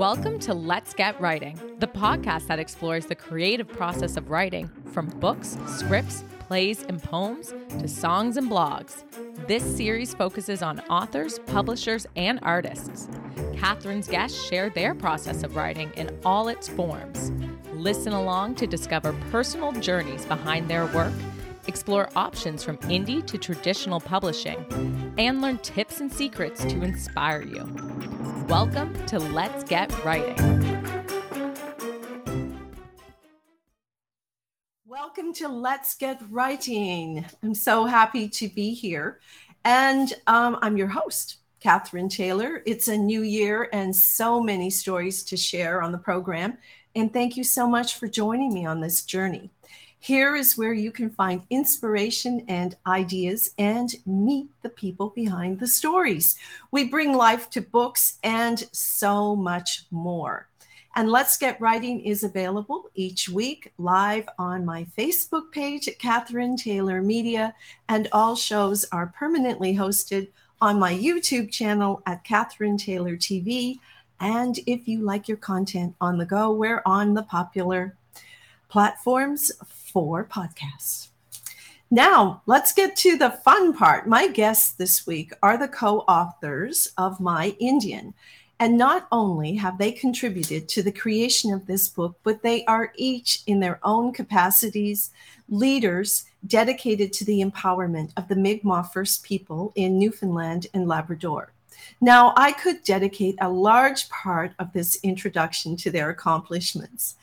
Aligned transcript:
Welcome 0.00 0.38
to 0.38 0.54
Let's 0.54 0.94
Get 0.94 1.20
Writing, 1.20 1.60
the 1.78 1.86
podcast 1.86 2.46
that 2.46 2.58
explores 2.58 3.04
the 3.04 3.14
creative 3.14 3.68
process 3.68 4.16
of 4.16 4.30
writing 4.30 4.70
from 4.94 5.08
books, 5.20 5.58
scripts, 5.66 6.24
plays, 6.38 6.84
and 6.84 7.02
poems 7.02 7.52
to 7.78 7.86
songs 7.86 8.38
and 8.38 8.50
blogs. 8.50 9.04
This 9.46 9.62
series 9.62 10.14
focuses 10.14 10.62
on 10.62 10.80
authors, 10.88 11.38
publishers, 11.40 12.06
and 12.16 12.38
artists. 12.40 13.10
Catherine's 13.58 14.08
guests 14.08 14.42
share 14.48 14.70
their 14.70 14.94
process 14.94 15.42
of 15.42 15.54
writing 15.54 15.92
in 15.96 16.18
all 16.24 16.48
its 16.48 16.66
forms. 16.66 17.30
Listen 17.74 18.14
along 18.14 18.54
to 18.54 18.66
discover 18.66 19.12
personal 19.30 19.70
journeys 19.70 20.24
behind 20.24 20.66
their 20.66 20.86
work, 20.94 21.12
explore 21.66 22.08
options 22.16 22.64
from 22.64 22.78
indie 22.78 23.24
to 23.26 23.36
traditional 23.36 24.00
publishing, 24.00 24.64
and 25.18 25.42
learn 25.42 25.58
tips 25.58 26.00
and 26.00 26.10
secrets 26.10 26.64
to 26.64 26.82
inspire 26.82 27.42
you. 27.42 27.68
Welcome 28.50 28.92
to 29.06 29.20
Let's 29.20 29.62
Get 29.62 30.04
Writing. 30.04 30.34
Welcome 34.84 35.32
to 35.34 35.46
Let's 35.46 35.94
Get 35.94 36.20
Writing. 36.28 37.24
I'm 37.44 37.54
so 37.54 37.84
happy 37.84 38.28
to 38.30 38.48
be 38.48 38.74
here. 38.74 39.20
And 39.64 40.12
um, 40.26 40.58
I'm 40.62 40.76
your 40.76 40.88
host, 40.88 41.36
Catherine 41.60 42.08
Taylor. 42.08 42.64
It's 42.66 42.88
a 42.88 42.98
new 42.98 43.22
year 43.22 43.68
and 43.72 43.94
so 43.94 44.42
many 44.42 44.68
stories 44.68 45.22
to 45.26 45.36
share 45.36 45.80
on 45.80 45.92
the 45.92 45.98
program. 45.98 46.58
And 46.96 47.12
thank 47.12 47.36
you 47.36 47.44
so 47.44 47.68
much 47.68 48.00
for 48.00 48.08
joining 48.08 48.52
me 48.52 48.66
on 48.66 48.80
this 48.80 49.04
journey. 49.04 49.52
Here 50.02 50.34
is 50.34 50.56
where 50.56 50.72
you 50.72 50.90
can 50.92 51.10
find 51.10 51.42
inspiration 51.50 52.42
and 52.48 52.74
ideas 52.86 53.50
and 53.58 53.94
meet 54.06 54.48
the 54.62 54.70
people 54.70 55.10
behind 55.10 55.60
the 55.60 55.66
stories. 55.66 56.36
We 56.70 56.84
bring 56.84 57.12
life 57.12 57.50
to 57.50 57.60
books 57.60 58.18
and 58.22 58.66
so 58.72 59.36
much 59.36 59.84
more. 59.90 60.48
And 60.96 61.10
Let's 61.10 61.36
Get 61.36 61.60
Writing 61.60 62.00
is 62.00 62.24
available 62.24 62.90
each 62.94 63.28
week 63.28 63.74
live 63.76 64.26
on 64.38 64.64
my 64.64 64.86
Facebook 64.96 65.52
page 65.52 65.86
at 65.86 65.98
Catherine 65.98 66.56
Taylor 66.56 67.02
Media, 67.02 67.54
and 67.90 68.08
all 68.10 68.34
shows 68.34 68.86
are 68.90 69.12
permanently 69.18 69.76
hosted 69.76 70.28
on 70.62 70.80
my 70.80 70.94
YouTube 70.94 71.52
channel 71.52 72.02
at 72.06 72.24
Catherine 72.24 72.78
Taylor 72.78 73.16
TV. 73.16 73.78
And 74.18 74.58
if 74.66 74.88
you 74.88 75.02
like 75.02 75.28
your 75.28 75.36
content 75.36 75.94
on 76.00 76.16
the 76.16 76.26
go, 76.26 76.50
we're 76.52 76.82
on 76.86 77.12
the 77.12 77.22
popular 77.22 77.96
platforms 78.70 79.52
for 79.90 80.24
podcasts. 80.24 81.08
Now, 81.90 82.42
let's 82.46 82.72
get 82.72 82.94
to 82.96 83.18
the 83.18 83.30
fun 83.30 83.72
part. 83.72 84.06
My 84.06 84.28
guests 84.28 84.72
this 84.72 85.06
week 85.06 85.32
are 85.42 85.56
the 85.56 85.68
co 85.68 86.00
authors 86.00 86.92
of 86.96 87.20
My 87.20 87.56
Indian. 87.58 88.14
And 88.60 88.76
not 88.76 89.08
only 89.10 89.54
have 89.54 89.78
they 89.78 89.90
contributed 89.90 90.68
to 90.68 90.82
the 90.82 90.92
creation 90.92 91.52
of 91.52 91.66
this 91.66 91.88
book, 91.88 92.18
but 92.22 92.42
they 92.42 92.64
are 92.66 92.92
each 92.94 93.42
in 93.46 93.58
their 93.58 93.80
own 93.82 94.12
capacities 94.12 95.10
leaders 95.48 96.26
dedicated 96.46 97.12
to 97.14 97.24
the 97.24 97.42
empowerment 97.42 98.12
of 98.16 98.28
the 98.28 98.36
Mi'kmaq 98.36 98.92
First 98.92 99.24
People 99.24 99.72
in 99.74 99.98
Newfoundland 99.98 100.66
and 100.74 100.86
Labrador. 100.86 101.52
Now, 102.00 102.32
I 102.36 102.52
could 102.52 102.82
dedicate 102.82 103.36
a 103.40 103.48
large 103.48 104.08
part 104.08 104.52
of 104.58 104.72
this 104.72 104.98
introduction 105.02 105.76
to 105.76 105.90
their 105.90 106.10
accomplishments, 106.10 107.16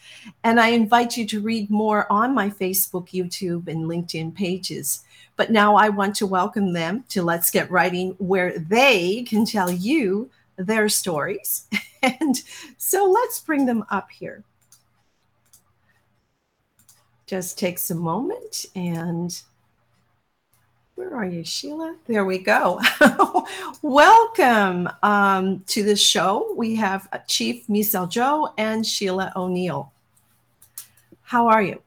and 0.44 0.60
I 0.60 0.70
invite 0.70 1.18
you 1.18 1.26
to 1.28 1.42
read 1.42 1.70
more 1.70 2.12
on 2.12 2.34
my 2.34 2.50
Facebook, 2.50 3.10
YouTube, 3.10 3.68
and 3.68 3.86
LinkedIn 3.86 4.36
pages. 4.36 5.04
But 5.36 5.52
now 5.52 5.76
I 5.76 5.90
want 5.90 6.16
to 6.16 6.26
welcome 6.26 6.74
them 6.74 7.04
to 7.10 7.22
Let's 7.22 7.52
Get 7.52 7.70
Writing, 7.70 8.16
where 8.18 8.58
they 8.58 9.24
can 9.24 9.46
tell 9.46 9.72
you 9.72 10.30
their 10.58 10.90
stories. 10.90 11.68
And 12.04 12.42
so 12.78 13.06
let's 13.10 13.40
bring 13.40 13.66
them 13.66 13.84
up 13.90 14.12
here. 14.12 14.44
Just 17.26 17.58
takes 17.58 17.90
a 17.90 17.96
moment 17.96 18.68
and 18.76 19.42
where 20.98 21.16
are 21.16 21.26
you, 21.26 21.44
Sheila? 21.44 21.96
There 22.08 22.26
we 22.26 22.40
go. 22.40 22.82
Welcome 23.84 24.90
um, 25.04 25.60
to 25.68 25.84
the 25.84 25.96
show. 25.96 26.56
We 26.58 26.76
have 26.78 27.08
Chief 27.28 27.70
Misel 27.70 28.08
Joe 28.08 28.52
and 28.58 28.84
Sheila 28.84 29.32
O'Neill. 29.36 29.92
How 31.22 31.50
are 31.50 31.62
you? 31.62 31.84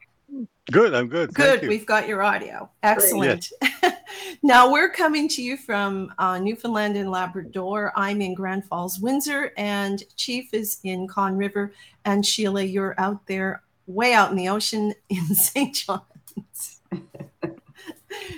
Good, 0.71 0.95
I'm 0.95 1.09
good. 1.09 1.35
Good. 1.35 1.67
We've 1.67 1.85
got 1.85 2.07
your 2.07 2.23
audio. 2.23 2.71
Excellent. 2.85 3.51
Yes. 3.61 3.95
now 4.45 4.71
we're 4.71 4.91
coming 4.91 5.29
to 5.31 5.43
you 5.43 5.57
from 5.57 6.15
uh, 6.19 6.39
Newfoundland 6.39 6.97
and 6.97 7.11
Labrador. 7.11 7.93
I'm 7.97 8.21
in 8.21 8.33
Grand 8.33 8.65
Falls, 8.67 9.01
Windsor, 9.01 9.53
and 9.57 10.05
Chief 10.15 10.55
is 10.55 10.79
in 10.85 11.09
Conne 11.09 11.37
River. 11.37 11.73
And 12.05 12.25
Sheila, 12.25 12.63
you're 12.63 12.95
out 12.97 13.27
there, 13.27 13.65
way 13.89 14.13
out 14.13 14.31
in 14.31 14.37
the 14.37 14.49
ocean 14.49 14.95
in 15.09 15.35
St. 15.35 15.75
John's 15.75 16.81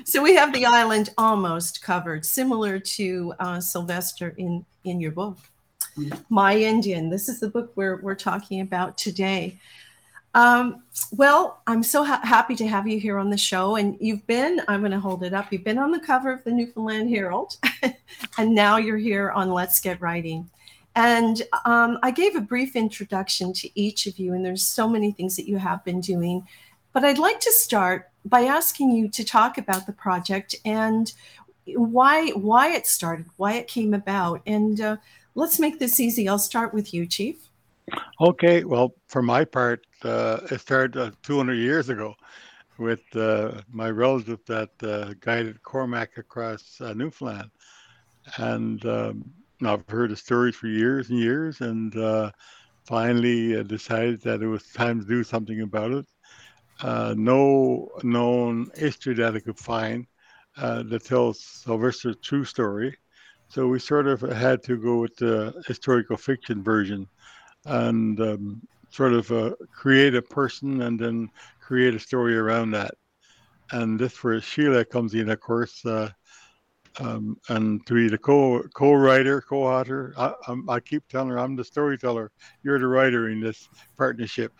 so 0.05 0.23
we 0.23 0.35
have 0.35 0.53
the 0.53 0.67
island 0.67 1.11
almost 1.19 1.83
covered, 1.83 2.25
similar 2.25 2.79
to 2.79 3.35
uh, 3.39 3.61
Sylvester 3.61 4.35
in 4.39 4.65
in 4.85 5.01
your 5.01 5.13
book, 5.13 5.39
mm-hmm. 5.97 6.19
My 6.29 6.57
Indian. 6.57 7.11
This 7.11 7.29
is 7.29 7.41
the 7.41 7.49
book 7.49 7.73
we're 7.77 8.01
we're 8.03 8.15
talking 8.15 8.61
about 8.61 8.99
today. 8.99 9.59
Um, 10.35 10.83
well, 11.13 11.61
I'm 11.67 11.83
so 11.83 12.05
ha- 12.05 12.23
happy 12.23 12.57
to 12.57 12.67
have 12.67 12.89
you 12.89 12.99
here 12.99 13.19
on 13.19 13.29
the 13.29 13.37
show, 13.37 13.77
and 13.77 13.97
you've 14.01 14.27
been. 14.27 14.63
I'm 14.69 14.81
going 14.81 14.93
to 14.93 15.01
hold 15.01 15.23
it 15.23 15.35
up. 15.35 15.53
You've 15.53 15.65
been 15.65 15.79
on 15.79 15.91
the 15.91 16.01
cover 16.01 16.33
of 16.33 16.43
the 16.45 16.53
Newfoundland 16.53 17.11
Herald, 17.11 17.57
and 18.39 18.55
now 18.55 18.79
you're 18.79 18.99
here 18.99 19.31
on 19.31 19.51
Let's 19.51 19.81
Get 19.81 20.01
Writing. 20.01 20.49
And 20.95 21.43
um, 21.65 21.99
I 22.03 22.11
gave 22.11 22.37
a 22.37 22.41
brief 22.41 22.77
introduction 22.77 23.53
to 23.55 23.81
each 23.81 24.07
of 24.07 24.19
you, 24.19 24.35
and 24.35 24.45
there's 24.45 24.65
so 24.65 24.89
many 24.89 25.13
things 25.13 25.37
that 25.37 25.49
you 25.49 25.57
have 25.57 25.85
been 25.85 26.01
doing. 26.01 26.47
But 26.93 27.05
I'd 27.05 27.19
like 27.19 27.41
to 27.41 27.53
start 27.53 28.11
by 28.25 28.43
asking 28.43 28.91
you 28.91 29.09
to 29.09 29.25
talk 29.25 29.59
about 29.59 29.87
the 29.87 29.93
project 29.93 30.55
and 30.65 31.13
why 31.67 32.31
why 32.31 32.73
it 32.73 32.87
started, 32.87 33.27
why 33.37 33.55
it 33.55 33.69
came 33.69 33.95
about, 33.95 34.43
and 34.47 34.81
uh, 34.81 34.97
let's 35.35 35.59
make 35.59 35.79
this 35.79 36.01
easy. 36.01 36.29
I'll 36.29 36.39
start 36.39 36.75
with 36.75 36.93
you, 36.93 37.07
Chief. 37.07 37.49
Okay. 38.21 38.65
Well, 38.65 38.95
for 39.09 39.23
my 39.23 39.45
part, 39.45 39.85
uh, 40.03 40.41
it 40.51 40.61
started 40.61 40.97
uh, 40.97 41.11
200 41.23 41.55
years 41.55 41.89
ago 41.89 42.15
with 42.79 43.01
uh, 43.15 43.61
my 43.71 43.91
relative 43.91 44.41
that 44.47 44.71
uh, 44.83 45.15
guided 45.21 45.63
Cormack 45.63 46.19
across 46.19 46.81
uh, 46.81 46.95
Newfoundland, 46.95 47.51
and 48.39 48.85
um, 48.87 49.25
I've 49.65 49.89
heard 49.89 50.11
the 50.11 50.17
stories 50.17 50.57
for 50.57 50.67
years 50.67 51.11
and 51.11 51.19
years, 51.19 51.61
and 51.61 52.33
finally 52.85 53.63
decided 53.63 54.21
that 54.23 54.43
it 54.43 54.49
was 54.49 54.65
time 54.73 55.01
to 55.01 55.07
do 55.07 55.23
something 55.23 55.61
about 55.61 55.93
it 55.93 56.07
uh, 56.81 57.15
no 57.17 57.89
known 58.03 58.71
history 58.75 59.15
that 59.15 59.35
I 59.35 59.41
could 59.41 59.59
find 59.59 60.07
uh, 60.57 60.83
that 60.85 61.05
tells 61.05 61.41
Sylvester's 61.41 62.17
true 62.23 62.45
story. 62.45 62.97
So 63.49 63.69
we 63.69 63.79
sort 63.79 64.07
of 64.07 64.21
had 64.21 64.63
to 64.65 64.77
go 64.77 64.99
with 65.01 65.17
the 65.17 65.63
historical 65.67 66.17
fiction 66.17 66.63
version 66.63 67.07
and 67.67 68.19
um, 68.21 68.63
sort 68.91 69.13
of 69.13 69.31
uh, 69.31 69.55
create 69.75 70.15
a 70.15 70.23
person 70.23 70.83
and 70.83 70.99
then 70.99 71.29
create 71.61 71.95
a 71.95 72.01
story 72.01 72.37
around 72.37 72.71
that. 72.73 72.95
And 73.73 73.99
this 73.99 74.23
where 74.23 74.41
Sheila 74.41 74.85
comes 74.85 75.15
in, 75.15 75.31
of 75.31 75.41
course, 75.41 75.85
uh, 75.87 76.11
um, 77.01 77.37
and 77.49 77.85
to 77.87 77.95
be 77.95 78.09
the 78.09 78.19
co 78.19 78.63
co-writer, 78.75 79.41
co-author. 79.41 80.15
I, 80.19 80.35
I 80.69 80.81
keep 80.81 81.09
telling 81.09 81.31
her 81.31 81.39
I'm 81.39 81.57
the 81.57 81.65
storyteller. 81.65 82.31
You're 82.63 82.79
the 82.79 82.87
writer 82.87 83.31
in 83.31 83.41
this 83.41 83.69
partnership. 83.97 84.53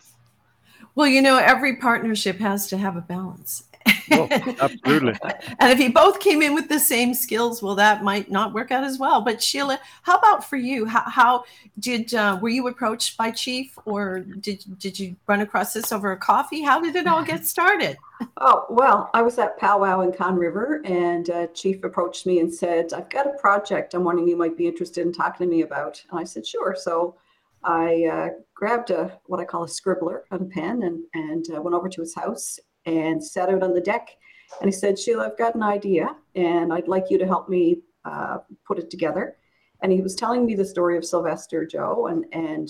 Well, 0.95 1.07
you 1.07 1.23
know, 1.23 1.39
every 1.39 1.77
partnership 1.77 2.39
has 2.39 2.69
to 2.69 2.77
have 2.77 2.97
a 2.97 3.01
balance. 3.01 3.65
Oh, 4.11 4.29
absolutely. 4.31 5.19
and 5.59 5.73
if 5.73 5.81
you 5.81 5.93
both 5.93 6.21
came 6.21 6.43
in 6.43 6.55
with 6.55 6.69
the 6.69 6.79
same 6.79 7.15
skills, 7.15 7.63
well, 7.63 7.75
that 7.77 8.05
might 8.05 8.31
not 8.31 8.53
work 8.53 8.71
out 8.71 8.85
as 8.85 8.99
well. 8.99 9.21
But 9.21 9.43
Sheila, 9.43 9.81
how 10.03 10.17
about 10.17 10.49
for 10.49 10.57
you? 10.57 10.85
How, 10.85 11.03
how 11.09 11.45
did 11.79 12.15
uh, 12.15 12.39
were 12.41 12.49
you 12.49 12.69
approached 12.69 13.17
by 13.17 13.31
Chief, 13.31 13.77
or 13.85 14.21
did 14.21 14.65
did 14.79 14.99
you 14.99 15.17
run 15.27 15.41
across 15.41 15.73
this 15.73 15.93
over 15.93 16.13
a 16.13 16.17
coffee? 16.17 16.63
How 16.63 16.81
did 16.81 16.97
it 16.97 17.07
all 17.07 17.25
get 17.25 17.47
started? 17.47 17.97
Oh 18.37 18.67
well, 18.71 19.11
I 19.15 19.23
was 19.23 19.37
at 19.41 19.59
powwow 19.59 20.03
in 20.03 20.13
Conne 20.13 20.37
River, 20.37 20.81
and 20.85 21.29
uh, 21.29 21.47
Chief 21.49 21.83
approached 21.83 22.25
me 22.25 22.39
and 22.39 22.55
said, 22.55 22.93
"I've 22.93 23.11
got 23.11 23.27
a 23.27 23.37
project 23.39 23.95
I'm 23.95 24.05
wondering 24.05 24.29
you 24.29 24.37
might 24.37 24.57
be 24.57 24.69
interested 24.69 25.05
in 25.05 25.13
talking 25.13 25.45
to 25.45 25.51
me 25.51 25.63
about." 25.63 26.01
And 26.09 26.21
I 26.21 26.23
said, 26.23 26.47
"Sure." 26.47 26.77
So 26.79 27.17
I 27.65 28.05
uh, 28.05 28.29
grabbed 28.63 28.91
a 28.91 29.19
what 29.27 29.41
I 29.41 29.45
call 29.45 29.65
a 29.65 29.69
scribbler 29.69 30.21
and 30.31 30.43
a 30.43 30.45
pen 30.45 30.85
and 30.85 31.03
and 31.15 31.45
uh, 31.53 31.61
went 31.61 31.75
over 31.75 31.89
to 31.89 32.01
his 32.01 32.15
house 32.15 32.61
and 32.87 33.23
sat 33.23 33.49
out 33.49 33.65
on 33.65 33.75
the 33.75 33.81
deck. 33.81 34.11
And 34.61 34.69
he 34.69 34.73
said, 34.73 34.97
Sheila, 34.97 35.27
I've 35.27 35.39
got 35.39 35.57
an 35.57 35.65
idea, 35.65 36.15
and 36.37 36.73
I'd 36.73 36.87
like 36.87 37.07
you 37.11 37.19
to 37.19 37.27
help 37.27 37.49
me 37.49 37.81
uh, 38.05 38.39
put 38.65 38.79
it 38.79 38.89
together. 38.89 39.37
And 39.83 39.91
he 39.91 40.01
was 40.01 40.15
telling 40.15 40.47
me 40.47 40.55
the 40.55 40.65
story 40.65 40.97
of 40.97 41.05
Sylvester 41.05 41.67
Joe 41.67 42.07
and 42.07 42.25
and 42.31 42.69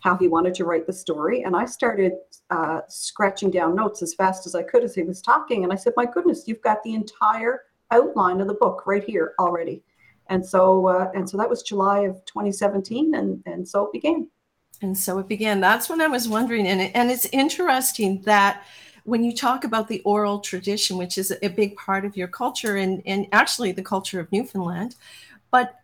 how 0.00 0.16
he 0.16 0.28
wanted 0.28 0.54
to 0.54 0.64
write 0.64 0.86
the 0.86 0.94
story. 0.94 1.42
And 1.42 1.54
I 1.54 1.66
started 1.66 2.12
uh, 2.48 2.80
scratching 2.88 3.50
down 3.50 3.74
notes 3.74 4.00
as 4.00 4.14
fast 4.14 4.46
as 4.46 4.54
I 4.54 4.62
could 4.62 4.82
as 4.82 4.94
he 4.94 5.02
was 5.02 5.20
talking. 5.20 5.62
And 5.62 5.74
I 5.74 5.76
said, 5.76 5.92
My 5.94 6.06
goodness, 6.06 6.44
you've 6.46 6.62
got 6.62 6.82
the 6.82 6.94
entire 6.94 7.64
outline 7.90 8.40
of 8.40 8.48
the 8.48 8.54
book 8.54 8.86
right 8.86 9.04
here 9.04 9.34
already. 9.38 9.82
And 10.30 10.42
so 10.42 10.86
uh, 10.86 11.10
and 11.14 11.28
so 11.28 11.36
that 11.36 11.50
was 11.50 11.62
July 11.62 11.98
of 12.10 12.24
2017, 12.24 13.14
and 13.14 13.42
and 13.44 13.68
so 13.68 13.84
it 13.84 13.92
began. 13.92 14.30
And 14.82 14.96
so 14.96 15.18
it 15.18 15.28
began. 15.28 15.60
That's 15.60 15.88
when 15.88 16.00
I 16.00 16.08
was 16.08 16.28
wondering, 16.28 16.66
and 16.66 16.80
it, 16.80 16.92
and 16.94 17.10
it's 17.10 17.26
interesting 17.26 18.22
that 18.22 18.64
when 19.04 19.22
you 19.22 19.34
talk 19.34 19.64
about 19.64 19.88
the 19.88 20.00
oral 20.00 20.40
tradition, 20.40 20.96
which 20.96 21.18
is 21.18 21.32
a 21.42 21.48
big 21.48 21.76
part 21.76 22.04
of 22.04 22.16
your 22.16 22.28
culture 22.28 22.76
and, 22.76 23.02
and 23.06 23.26
actually 23.32 23.72
the 23.72 23.82
culture 23.82 24.18
of 24.18 24.30
Newfoundland, 24.32 24.96
but 25.50 25.76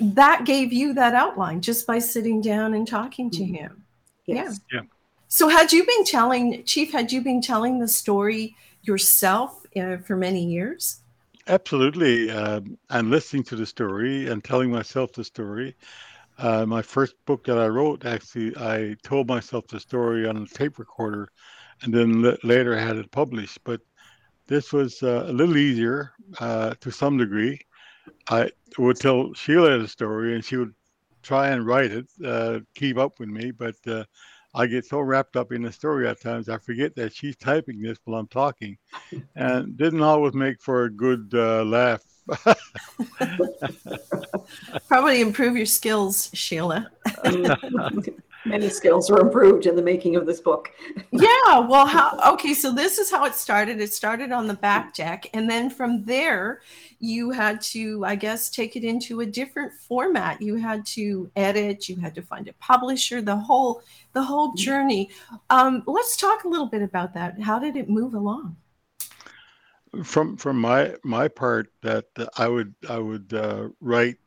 that 0.00 0.44
gave 0.44 0.72
you 0.72 0.94
that 0.94 1.14
outline 1.14 1.60
just 1.60 1.86
by 1.86 1.98
sitting 1.98 2.40
down 2.40 2.74
and 2.74 2.86
talking 2.86 3.30
to 3.30 3.42
mm-hmm. 3.42 3.54
him. 3.54 3.84
Yes. 4.26 4.60
Yeah. 4.72 4.82
So 5.28 5.48
had 5.48 5.72
you 5.72 5.84
been 5.84 6.04
telling 6.04 6.64
Chief? 6.64 6.92
Had 6.92 7.10
you 7.10 7.20
been 7.20 7.42
telling 7.42 7.78
the 7.78 7.88
story 7.88 8.56
yourself 8.82 9.66
uh, 9.76 9.98
for 9.98 10.16
many 10.16 10.44
years? 10.44 11.00
Absolutely, 11.48 12.30
um, 12.30 12.78
and 12.90 13.10
listening 13.10 13.42
to 13.44 13.56
the 13.56 13.64
story 13.64 14.28
and 14.28 14.44
telling 14.44 14.70
myself 14.70 15.12
the 15.12 15.24
story. 15.24 15.74
Uh, 16.38 16.64
my 16.64 16.82
first 16.82 17.14
book 17.26 17.44
that 17.44 17.58
I 17.58 17.66
wrote, 17.66 18.06
actually, 18.06 18.56
I 18.56 18.94
told 19.02 19.28
myself 19.28 19.66
the 19.66 19.80
story 19.80 20.26
on 20.26 20.36
a 20.36 20.46
tape 20.46 20.78
recorder, 20.78 21.28
and 21.82 21.92
then 21.92 22.24
l- 22.24 22.36
later 22.44 22.78
had 22.78 22.96
it 22.96 23.10
published. 23.10 23.58
But 23.64 23.80
this 24.46 24.72
was 24.72 25.02
uh, 25.02 25.24
a 25.26 25.32
little 25.32 25.56
easier 25.56 26.12
uh, 26.38 26.74
to 26.80 26.90
some 26.90 27.18
degree. 27.18 27.60
I 28.30 28.50
would 28.78 28.98
tell 28.98 29.34
Sheila 29.34 29.78
the 29.78 29.88
story, 29.88 30.34
and 30.34 30.44
she 30.44 30.56
would 30.56 30.74
try 31.22 31.48
and 31.48 31.66
write 31.66 31.90
it, 31.90 32.06
uh, 32.24 32.60
keep 32.74 32.98
up 32.98 33.18
with 33.18 33.28
me, 33.28 33.50
but 33.50 33.74
uh, 33.86 34.04
I 34.54 34.66
get 34.66 34.86
so 34.86 35.00
wrapped 35.00 35.36
up 35.36 35.52
in 35.52 35.62
the 35.62 35.72
story 35.72 36.08
at 36.08 36.20
times 36.20 36.48
I 36.48 36.58
forget 36.58 36.94
that 36.96 37.12
she's 37.12 37.36
typing 37.36 37.80
this 37.82 37.98
while 38.04 38.20
I'm 38.20 38.28
talking, 38.28 38.78
and 39.34 39.76
didn't 39.76 40.02
always 40.02 40.34
make 40.34 40.62
for 40.62 40.84
a 40.84 40.90
good 40.90 41.30
uh, 41.34 41.64
laugh. 41.64 42.02
Probably 44.88 45.20
improve 45.20 45.56
your 45.56 45.66
skills, 45.66 46.30
Sheila. 46.34 46.90
many 48.48 48.68
skills 48.68 49.10
were 49.10 49.20
improved 49.20 49.66
in 49.66 49.76
the 49.76 49.82
making 49.82 50.16
of 50.16 50.26
this 50.26 50.40
book. 50.40 50.72
yeah, 51.10 51.58
well, 51.58 51.86
how? 51.86 52.18
Okay, 52.34 52.54
so 52.54 52.72
this 52.72 52.98
is 52.98 53.10
how 53.10 53.24
it 53.24 53.34
started. 53.34 53.80
It 53.80 53.92
started 53.92 54.32
on 54.32 54.46
the 54.46 54.54
back 54.54 54.94
deck, 54.94 55.28
and 55.34 55.48
then 55.48 55.70
from 55.70 56.04
there, 56.04 56.60
you 56.98 57.30
had 57.30 57.60
to, 57.62 58.04
I 58.04 58.14
guess, 58.16 58.50
take 58.50 58.76
it 58.76 58.84
into 58.84 59.20
a 59.20 59.26
different 59.26 59.72
format. 59.72 60.40
You 60.40 60.56
had 60.56 60.84
to 60.86 61.30
edit. 61.36 61.88
You 61.88 61.96
had 61.96 62.14
to 62.14 62.22
find 62.22 62.48
a 62.48 62.52
publisher. 62.54 63.20
The 63.22 63.36
whole, 63.36 63.82
the 64.12 64.22
whole 64.22 64.52
journey. 64.54 65.10
Um, 65.50 65.82
let's 65.86 66.16
talk 66.16 66.44
a 66.44 66.48
little 66.48 66.66
bit 66.66 66.82
about 66.82 67.14
that. 67.14 67.40
How 67.40 67.58
did 67.58 67.76
it 67.76 67.88
move 67.88 68.14
along? 68.14 68.56
From 70.04 70.36
from 70.36 70.60
my 70.60 70.94
my 71.04 71.28
part, 71.28 71.72
that 71.82 72.06
I 72.36 72.48
would 72.48 72.74
I 72.88 72.98
would 72.98 73.32
uh, 73.32 73.68
write 73.80 74.18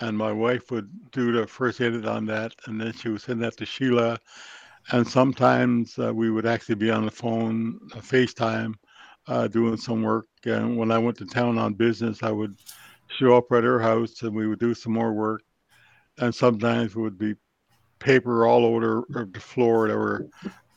and 0.00 0.16
my 0.16 0.32
wife 0.32 0.70
would 0.70 0.90
do 1.12 1.32
the 1.32 1.46
first 1.46 1.80
edit 1.80 2.06
on 2.06 2.26
that, 2.26 2.52
and 2.66 2.80
then 2.80 2.92
she 2.92 3.08
would 3.08 3.20
send 3.20 3.42
that 3.42 3.56
to 3.58 3.66
Sheila. 3.66 4.18
And 4.90 5.06
sometimes 5.06 5.98
uh, 5.98 6.12
we 6.12 6.30
would 6.30 6.46
actually 6.46 6.74
be 6.74 6.90
on 6.90 7.04
the 7.04 7.10
phone, 7.10 7.78
uh, 7.94 8.00
FaceTime, 8.00 8.74
uh, 9.28 9.46
doing 9.46 9.76
some 9.76 10.02
work. 10.02 10.26
And 10.44 10.76
when 10.76 10.90
I 10.90 10.98
went 10.98 11.18
to 11.18 11.24
town 11.24 11.56
on 11.56 11.74
business, 11.74 12.22
I 12.22 12.32
would 12.32 12.56
show 13.06 13.36
up 13.36 13.52
at 13.52 13.62
her 13.62 13.78
house 13.78 14.22
and 14.22 14.34
we 14.34 14.48
would 14.48 14.58
do 14.58 14.74
some 14.74 14.92
more 14.92 15.12
work. 15.12 15.42
And 16.18 16.34
sometimes 16.34 16.92
it 16.92 16.98
would 16.98 17.18
be 17.18 17.36
paper 18.00 18.46
all 18.46 18.64
over 18.64 19.04
the 19.10 19.40
floor 19.40 19.86
that 19.88 19.96
were 19.96 20.26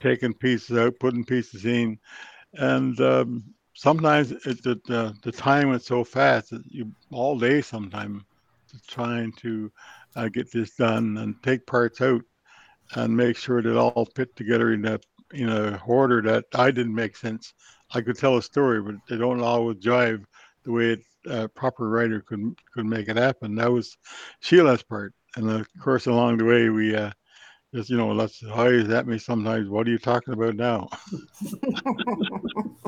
taking 0.01 0.35
pieces 0.35 0.77
out, 0.77 0.99
putting 0.99 1.25
pieces 1.25 1.65
in. 1.65 1.97
And 2.53 2.99
um, 3.01 3.43
sometimes 3.75 4.31
it, 4.31 4.63
the, 4.63 5.15
the 5.21 5.31
time 5.31 5.69
went 5.69 5.83
so 5.83 6.03
fast 6.03 6.49
that 6.49 6.63
you 6.67 6.91
all 7.11 7.37
day 7.37 7.61
sometimes 7.61 8.23
trying 8.87 9.31
to 9.33 9.71
uh, 10.15 10.27
get 10.29 10.51
this 10.51 10.75
done 10.75 11.17
and 11.17 11.35
take 11.43 11.65
parts 11.65 12.01
out 12.01 12.21
and 12.95 13.15
make 13.15 13.37
sure 13.37 13.61
that 13.61 13.77
all 13.77 14.07
fit 14.15 14.35
together 14.35 14.73
in 14.73 14.85
a 14.85 14.99
in 15.33 15.49
a 15.49 15.81
order 15.85 16.21
that 16.21 16.45
I 16.53 16.71
didn't 16.71 16.95
make 16.95 17.15
sense. 17.17 17.53
I 17.93 18.01
could 18.01 18.17
tell 18.17 18.37
a 18.37 18.43
story, 18.43 18.81
but 18.81 18.95
they 19.09 19.17
don't 19.17 19.41
always 19.41 19.77
jive 19.77 20.23
the 20.63 20.71
way 20.71 20.93
it, 20.93 20.99
a 21.27 21.47
proper 21.49 21.89
writer 21.89 22.21
could 22.21 22.55
could 22.73 22.85
make 22.85 23.07
it 23.09 23.17
happen. 23.17 23.55
That 23.55 23.71
was 23.71 23.97
Sheila's 24.39 24.83
part, 24.83 25.13
and 25.35 25.49
of 25.49 25.67
course 25.81 26.05
along 26.05 26.37
the 26.37 26.45
way 26.45 26.69
we 26.69 26.95
uh, 26.95 27.11
just 27.73 27.89
you 27.89 27.97
know 27.97 28.11
let's 28.11 28.43
eyes 28.43 28.89
at 28.89 29.07
me 29.07 29.17
sometimes. 29.17 29.67
What 29.67 29.87
are 29.87 29.91
you 29.91 29.97
talking 29.97 30.33
about 30.33 30.55
now? 30.55 30.87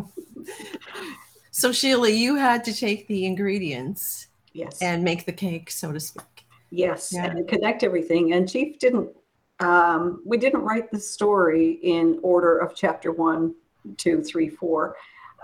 so 1.51 1.71
Sheila, 1.71 2.09
you 2.09 2.35
had 2.35 2.63
to 2.65 2.73
take 2.73 3.07
the 3.07 3.25
ingredients 3.25 4.27
Yes. 4.53 4.81
and 4.81 5.03
make 5.03 5.25
the 5.25 5.33
cake, 5.33 5.69
so 5.69 5.91
to 5.91 5.99
speak. 5.99 6.45
Yes, 6.71 7.11
yeah. 7.13 7.25
and 7.27 7.47
connect 7.47 7.83
everything. 7.83 8.33
And 8.33 8.49
Chief 8.49 8.79
didn't. 8.79 9.09
Um, 9.59 10.21
we 10.25 10.37
didn't 10.37 10.61
write 10.61 10.91
the 10.91 10.99
story 10.99 11.79
in 11.81 12.19
order 12.21 12.57
of 12.57 12.75
chapter 12.75 13.11
one, 13.11 13.55
two, 13.97 14.21
three, 14.23 14.49
four. 14.49 14.95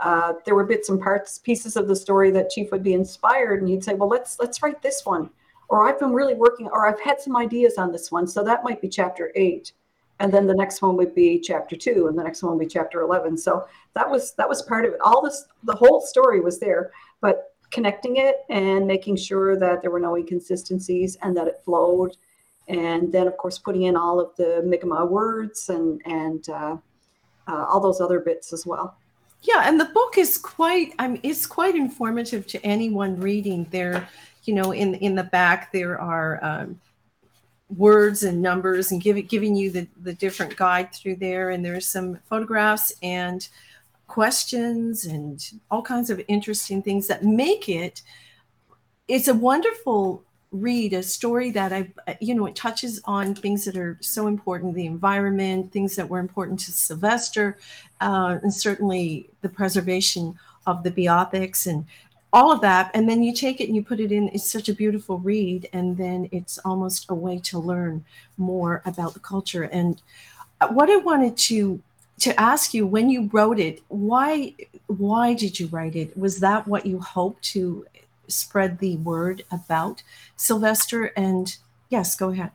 Uh, 0.01 0.33
there 0.45 0.55
were 0.55 0.63
bits 0.65 0.89
and 0.89 0.99
parts, 0.99 1.37
pieces 1.39 1.75
of 1.75 1.87
the 1.87 1.95
story 1.95 2.31
that 2.31 2.49
Chief 2.49 2.71
would 2.71 2.83
be 2.83 2.93
inspired, 2.93 3.61
and 3.61 3.69
he'd 3.69 3.83
say, 3.83 3.93
"Well, 3.93 4.09
let's 4.09 4.39
let's 4.39 4.61
write 4.61 4.81
this 4.81 5.05
one," 5.05 5.29
or 5.69 5.87
"I've 5.87 5.99
been 5.99 6.13
really 6.13 6.33
working," 6.33 6.67
or 6.67 6.87
"I've 6.87 6.99
had 6.99 7.21
some 7.21 7.35
ideas 7.37 7.77
on 7.77 7.91
this 7.91 8.11
one," 8.11 8.27
so 8.27 8.43
that 8.43 8.63
might 8.63 8.81
be 8.81 8.89
chapter 8.89 9.31
eight, 9.35 9.71
and 10.19 10.31
then 10.31 10.47
the 10.47 10.55
next 10.55 10.81
one 10.81 10.95
would 10.97 11.13
be 11.13 11.39
chapter 11.39 11.75
two, 11.75 12.07
and 12.07 12.17
the 12.17 12.23
next 12.23 12.43
one 12.43 12.53
would 12.53 12.65
be 12.67 12.67
chapter 12.67 13.01
eleven. 13.01 13.37
So 13.37 13.67
that 13.93 14.09
was 14.09 14.33
that 14.33 14.47
was 14.47 14.61
part 14.61 14.85
of 14.85 14.93
it. 14.93 14.99
All 15.03 15.21
this, 15.21 15.45
the 15.63 15.75
whole 15.75 16.01
story 16.01 16.39
was 16.39 16.59
there, 16.59 16.91
but 17.21 17.53
connecting 17.71 18.17
it 18.17 18.45
and 18.49 18.85
making 18.85 19.15
sure 19.15 19.57
that 19.57 19.81
there 19.81 19.89
were 19.89 19.99
no 19.99 20.15
inconsistencies 20.15 21.17
and 21.23 21.35
that 21.35 21.47
it 21.47 21.61
flowed. 21.65 22.15
And 22.67 23.11
then, 23.11 23.27
of 23.27 23.35
course, 23.35 23.57
putting 23.57 23.83
in 23.83 23.95
all 23.97 24.19
of 24.19 24.29
the 24.37 24.61
Mi'kmaq 24.63 25.09
words 25.09 25.69
and, 25.69 25.99
and 26.05 26.47
uh, 26.47 26.77
uh, 27.47 27.65
all 27.65 27.81
those 27.81 27.99
other 27.99 28.19
bits 28.19 28.53
as 28.53 28.65
well. 28.65 28.95
Yeah, 29.41 29.63
and 29.65 29.77
the 29.77 29.85
book 29.85 30.17
is 30.17 30.37
quite, 30.37 30.93
I 30.99 31.09
mean, 31.09 31.19
it's 31.23 31.45
quite 31.45 31.75
informative 31.75 32.47
to 32.47 32.65
anyone 32.65 33.19
reading. 33.19 33.67
There, 33.71 34.07
you 34.45 34.53
know, 34.53 34.71
in 34.71 34.95
in 34.95 35.15
the 35.15 35.23
back 35.23 35.73
there 35.73 35.99
are 35.99 36.39
um, 36.41 36.79
words 37.77 38.23
and 38.23 38.41
numbers 38.41 38.91
and 38.91 39.01
give, 39.01 39.27
giving 39.27 39.55
you 39.55 39.71
the, 39.71 39.87
the 40.01 40.13
different 40.13 40.55
guide 40.55 40.93
through 40.93 41.15
there. 41.17 41.51
And 41.51 41.63
there's 41.63 41.87
some 41.87 42.19
photographs 42.29 42.93
and 43.01 43.47
questions 44.07 45.05
and 45.05 45.53
all 45.71 45.81
kinds 45.81 46.09
of 46.09 46.21
interesting 46.27 46.81
things 46.81 47.07
that 47.07 47.23
make 47.23 47.67
it 47.69 48.01
it's 49.07 49.27
a 49.27 49.33
wonderful 49.33 50.23
read 50.51 50.93
a 50.93 51.01
story 51.01 51.49
that 51.49 51.73
i 51.73 51.89
you 52.19 52.35
know 52.35 52.45
it 52.45 52.55
touches 52.55 53.01
on 53.05 53.33
things 53.33 53.65
that 53.65 53.75
are 53.75 53.97
so 54.01 54.27
important 54.27 54.75
the 54.75 54.85
environment 54.85 55.71
things 55.71 55.95
that 55.95 56.07
were 56.07 56.19
important 56.19 56.59
to 56.59 56.71
sylvester 56.71 57.57
uh, 58.01 58.37
and 58.43 58.53
certainly 58.53 59.27
the 59.41 59.49
preservation 59.49 60.37
of 60.67 60.83
the 60.83 60.91
beothuks 60.91 61.65
and 61.65 61.85
all 62.33 62.51
of 62.51 62.61
that 62.61 62.89
and 62.95 63.07
then 63.07 63.21
you 63.21 63.31
take 63.31 63.61
it 63.61 63.67
and 63.67 63.75
you 63.75 63.83
put 63.83 63.99
it 63.99 64.11
in 64.11 64.27
it's 64.29 64.51
such 64.51 64.67
a 64.67 64.73
beautiful 64.73 65.19
read 65.19 65.69
and 65.71 65.95
then 65.95 66.27
it's 66.31 66.57
almost 66.65 67.05
a 67.09 67.13
way 67.13 67.37
to 67.37 67.59
learn 67.59 68.03
more 68.37 68.81
about 68.85 69.13
the 69.13 69.19
culture. 69.19 69.63
And 69.63 70.01
uh, 70.59 70.67
what 70.69 70.89
i 70.89 70.97
wanted 70.97 71.37
to 71.37 71.81
to 72.19 72.39
ask 72.39 72.73
you 72.73 72.87
when 72.87 73.09
you 73.09 73.29
wrote 73.31 73.59
it 73.59 73.81
why 73.89 74.55
why 74.87 75.33
did 75.33 75.59
you 75.59 75.67
write 75.67 75.95
it? 75.95 76.17
Was 76.17 76.39
that 76.39 76.67
what 76.67 76.85
you 76.85 76.99
hoped 76.99 77.43
to 77.53 77.85
spread 78.27 78.79
the 78.79 78.97
word 78.97 79.43
about 79.51 80.01
sylvester? 80.35 81.05
And 81.15 81.55
yes 81.89 82.15
go 82.15 82.29
ahead 82.29 82.51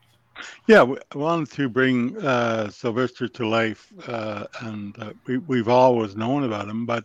yeah 0.66 0.82
we 0.82 0.96
wanted 1.14 1.50
to 1.50 1.68
bring 1.68 2.16
uh, 2.18 2.68
sylvester 2.70 3.28
to 3.28 3.46
life 3.46 3.92
uh, 4.08 4.46
and 4.60 4.98
uh, 4.98 5.12
we, 5.26 5.38
we've 5.38 5.68
always 5.68 6.16
known 6.16 6.44
about 6.44 6.68
him 6.68 6.86
but 6.86 7.04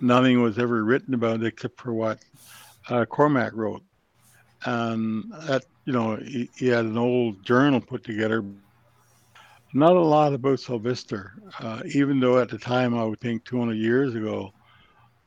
nothing 0.00 0.42
was 0.42 0.58
ever 0.58 0.84
written 0.84 1.14
about 1.14 1.40
it 1.40 1.46
except 1.46 1.80
for 1.80 1.92
what 1.92 2.18
uh, 2.88 3.04
cormack 3.04 3.52
wrote 3.54 3.82
and 4.64 5.30
that 5.46 5.64
you 5.84 5.92
know 5.92 6.16
he, 6.16 6.48
he 6.56 6.66
had 6.66 6.84
an 6.84 6.98
old 6.98 7.44
journal 7.44 7.80
put 7.80 8.04
together 8.04 8.44
not 9.72 9.96
a 9.96 10.00
lot 10.00 10.32
about 10.32 10.60
Sylvester, 10.60 11.34
uh, 11.60 11.82
even 11.94 12.20
though 12.20 12.38
at 12.38 12.48
the 12.48 12.58
time 12.58 12.94
I 12.94 13.04
would 13.04 13.20
think 13.20 13.44
200 13.44 13.74
years 13.74 14.14
ago, 14.14 14.52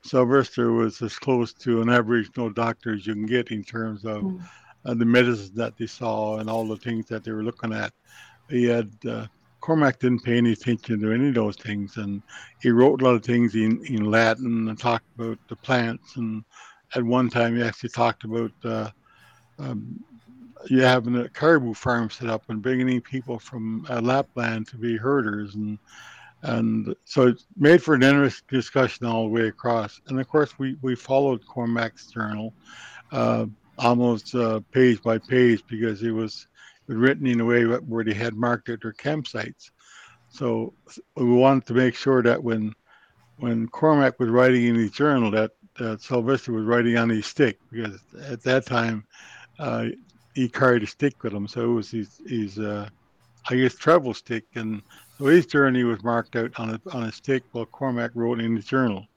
Sylvester 0.04 0.72
was 0.72 1.02
as 1.02 1.18
close 1.20 1.54
to 1.54 1.82
an 1.82 1.90
Aboriginal 1.90 2.50
doctor 2.50 2.94
as 2.94 3.06
you 3.06 3.14
can 3.14 3.28
get 3.28 3.52
in 3.52 3.64
terms 3.64 4.04
of 4.04 4.24
mm. 4.24 4.42
Uh, 4.86 4.94
the 4.94 5.06
medicines 5.06 5.52
that 5.52 5.78
they 5.78 5.86
saw 5.86 6.38
and 6.38 6.50
all 6.50 6.66
the 6.66 6.78
things 6.78 7.06
that 7.08 7.24
they 7.24 7.32
were 7.32 7.44
looking 7.44 7.74
at. 7.74 7.94
He 8.50 8.66
had 8.66 8.92
uh, 9.08 9.28
Cormack 9.60 10.00
didn't 10.00 10.24
pay 10.24 10.38
any 10.38 10.54
attention 10.54 11.00
to 11.02 11.12
any 11.12 11.30
of 11.30 11.36
those 11.36 11.56
things, 11.56 11.98
and 11.98 12.22
he 12.60 12.72
wrote 12.72 13.02
a 13.02 13.06
lot 13.06 13.16
of 13.16 13.24
things 13.24 13.54
in, 13.56 13.86
in 13.86 14.10
Latin 14.10 14.68
and 14.68 14.80
talked 14.80 15.06
about 15.16 15.38
the 15.48 15.56
plants. 15.56 16.16
And 16.16 16.44
at 16.96 17.04
one 17.04 17.30
time, 17.30 17.56
he 17.56 17.64
actually 17.64 17.90
talked 17.90 18.24
about 18.24 18.52
uh, 18.64 18.90
um, 19.60 20.04
you 20.68 20.82
having 20.82 21.16
a 21.16 21.30
caribou 21.30 21.74
farm 21.74 22.10
set 22.10 22.30
up 22.30 22.50
and 22.50 22.62
bringing 22.62 22.90
in 22.90 23.02
people 23.02 23.40
from 23.40 23.86
uh, 23.90 24.02
Lapland 24.02 24.68
to 24.68 24.78
be 24.78 24.98
herders 24.98 25.56
and 25.56 25.80
and 26.44 26.96
so 27.06 27.28
it's 27.28 27.46
made 27.56 27.84
for 27.84 27.94
an 27.94 28.02
interesting 28.02 28.48
discussion 28.50 29.06
all 29.06 29.26
the 29.26 29.30
way 29.30 29.48
across. 29.48 30.02
And 30.08 30.20
of 30.20 30.28
course, 30.28 30.58
we 30.58 30.76
we 30.82 30.96
followed 30.96 31.46
Cormack's 31.46 32.08
journal 32.08 32.54
uh, 33.12 33.46
almost 33.82 34.36
uh, 34.36 34.60
page 34.72 35.02
by 35.02 35.18
page 35.18 35.64
because 35.68 36.04
it 36.04 36.12
was 36.12 36.48
written 36.88 37.28
in 37.28 37.42
a 37.42 37.46
way 37.46 37.64
where 37.64 38.04
they 38.04 38.14
had 38.14 38.36
marked 38.36 38.70
out 38.70 38.82
their 38.82 38.94
campsites. 38.94 39.72
So 40.30 40.74
we 41.16 41.26
wanted 41.26 41.66
to 41.68 41.74
make 41.74 41.96
sure 41.96 42.24
that 42.24 42.42
when 42.42 42.74
when 43.38 43.68
Cormack 43.68 44.20
was 44.20 44.30
writing 44.30 44.66
in 44.66 44.76
his 44.76 44.92
journal, 44.92 45.32
that, 45.32 45.52
that 45.80 46.02
Sylvester 46.02 46.52
was 46.52 46.64
writing 46.64 46.96
on 46.96 47.10
his 47.10 47.26
stick 47.26 47.58
because 47.72 47.98
at 48.28 48.44
that 48.44 48.68
time 48.68 49.04
uh, 49.58 49.88
he 50.36 50.48
carried 50.48 50.84
a 50.84 50.88
stick 50.88 51.24
with 51.24 51.34
him, 51.34 51.48
so 51.48 51.72
it 51.72 51.74
was 51.74 51.90
his, 51.90 52.22
his 52.28 52.60
uh, 52.60 52.88
I 53.50 53.56
guess 53.56 53.76
travel 53.76 54.14
stick, 54.14 54.46
and 54.56 54.84
so 55.18 55.26
his 55.26 55.48
journey 55.48 55.84
was 55.84 56.04
marked 56.04 56.36
out 56.36 56.52
on 56.60 56.70
a 56.70 56.96
on 56.96 57.04
a 57.04 57.12
stick 57.12 57.44
while 57.52 57.66
Cormack 57.66 58.12
wrote 58.14 58.40
in 58.40 58.56
his 58.56 58.66
journal. 58.66 59.08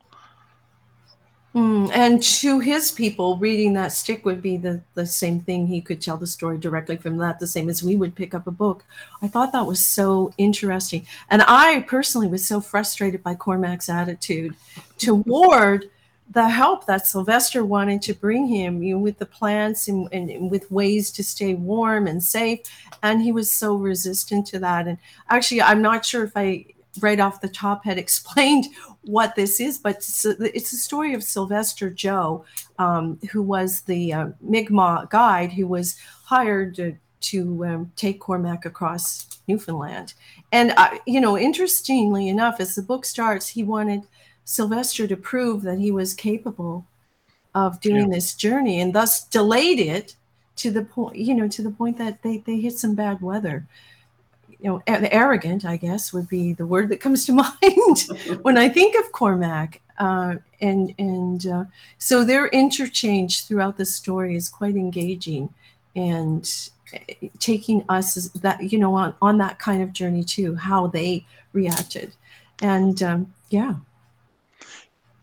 Mm, 1.54 1.88
and 1.92 2.20
to 2.20 2.58
his 2.58 2.90
people, 2.90 3.36
reading 3.36 3.74
that 3.74 3.92
stick 3.92 4.24
would 4.24 4.42
be 4.42 4.56
the, 4.56 4.82
the 4.94 5.06
same 5.06 5.38
thing. 5.38 5.68
He 5.68 5.80
could 5.80 6.00
tell 6.00 6.16
the 6.16 6.26
story 6.26 6.58
directly 6.58 6.96
from 6.96 7.16
that, 7.18 7.38
the 7.38 7.46
same 7.46 7.68
as 7.68 7.82
we 7.82 7.94
would 7.94 8.16
pick 8.16 8.34
up 8.34 8.48
a 8.48 8.50
book. 8.50 8.84
I 9.22 9.28
thought 9.28 9.52
that 9.52 9.66
was 9.66 9.84
so 9.84 10.32
interesting. 10.36 11.06
And 11.30 11.42
I 11.46 11.84
personally 11.86 12.26
was 12.26 12.46
so 12.46 12.60
frustrated 12.60 13.22
by 13.22 13.36
Cormack's 13.36 13.88
attitude 13.88 14.56
toward 14.98 15.90
the 16.30 16.48
help 16.48 16.86
that 16.86 17.06
Sylvester 17.06 17.64
wanted 17.64 18.02
to 18.02 18.14
bring 18.14 18.48
him 18.48 18.82
you 18.82 18.94
know, 18.94 19.00
with 19.00 19.18
the 19.18 19.26
plants 19.26 19.86
and, 19.86 20.08
and, 20.10 20.30
and, 20.30 20.50
with 20.50 20.68
ways 20.72 21.12
to 21.12 21.22
stay 21.22 21.54
warm 21.54 22.08
and 22.08 22.20
safe. 22.20 22.60
And 23.04 23.22
he 23.22 23.30
was 23.30 23.52
so 23.52 23.76
resistant 23.76 24.46
to 24.48 24.58
that. 24.58 24.88
And 24.88 24.98
actually, 25.28 25.62
I'm 25.62 25.82
not 25.82 26.04
sure 26.04 26.24
if 26.24 26.32
I 26.34 26.64
right 27.00 27.20
off 27.20 27.40
the 27.40 27.48
top 27.48 27.84
had 27.84 27.98
explained 28.04 28.66
what 29.02 29.34
this 29.34 29.60
is, 29.60 29.78
but 29.78 29.96
it's 29.96 30.24
a, 30.24 30.56
it's 30.56 30.72
a 30.72 30.76
story 30.76 31.14
of 31.14 31.22
Sylvester 31.22 31.90
Joe, 31.90 32.44
um, 32.78 33.18
who 33.30 33.42
was 33.42 33.82
the 33.82 34.12
uh, 34.12 34.28
Mi'kmaq 34.40 35.10
guide 35.10 35.52
who 35.52 35.66
was 35.66 35.98
hired 36.24 36.74
to, 36.76 36.96
to 37.20 37.64
um, 37.66 37.92
take 37.96 38.20
Cormack 38.20 38.64
across 38.64 39.26
Newfoundland. 39.46 40.14
And, 40.52 40.72
uh, 40.76 40.98
you 41.06 41.20
know, 41.20 41.38
interestingly 41.38 42.28
enough, 42.28 42.60
as 42.60 42.74
the 42.74 42.82
book 42.82 43.04
starts, 43.04 43.48
he 43.48 43.62
wanted 43.62 44.02
Sylvester 44.44 45.06
to 45.06 45.16
prove 45.16 45.62
that 45.62 45.78
he 45.78 45.90
was 45.90 46.14
capable 46.14 46.86
of 47.54 47.80
doing 47.80 48.10
yeah. 48.10 48.16
this 48.16 48.34
journey 48.34 48.80
and 48.80 48.94
thus 48.94 49.24
delayed 49.24 49.78
it 49.78 50.16
to 50.56 50.70
the 50.70 50.82
point, 50.84 51.16
you 51.16 51.34
know, 51.34 51.48
to 51.48 51.62
the 51.62 51.70
point 51.70 51.98
that 51.98 52.22
they, 52.22 52.38
they 52.38 52.58
hit 52.58 52.78
some 52.78 52.94
bad 52.94 53.20
weather 53.20 53.66
you 54.64 54.70
know, 54.70 54.82
arrogant, 54.88 55.66
I 55.66 55.76
guess, 55.76 56.10
would 56.14 56.26
be 56.26 56.54
the 56.54 56.66
word 56.66 56.88
that 56.88 57.00
comes 57.00 57.26
to 57.26 57.32
mind 57.34 58.40
when 58.40 58.56
I 58.56 58.70
think 58.70 58.96
of 58.96 59.12
Cormack. 59.12 59.82
Uh, 59.98 60.36
and 60.60 60.94
and 60.98 61.46
uh, 61.46 61.64
so 61.98 62.24
their 62.24 62.48
interchange 62.48 63.46
throughout 63.46 63.76
the 63.76 63.84
story 63.84 64.34
is 64.34 64.48
quite 64.48 64.74
engaging, 64.74 65.50
and 65.94 66.50
eh, 66.92 67.28
taking 67.38 67.84
us 67.88 68.28
that 68.30 68.72
you 68.72 68.78
know 68.78 68.94
on 68.94 69.14
on 69.22 69.38
that 69.38 69.58
kind 69.58 69.82
of 69.82 69.92
journey 69.92 70.24
too, 70.24 70.56
how 70.56 70.88
they 70.88 71.24
reacted, 71.52 72.16
and 72.60 73.02
um, 73.02 73.32
yeah. 73.50 73.74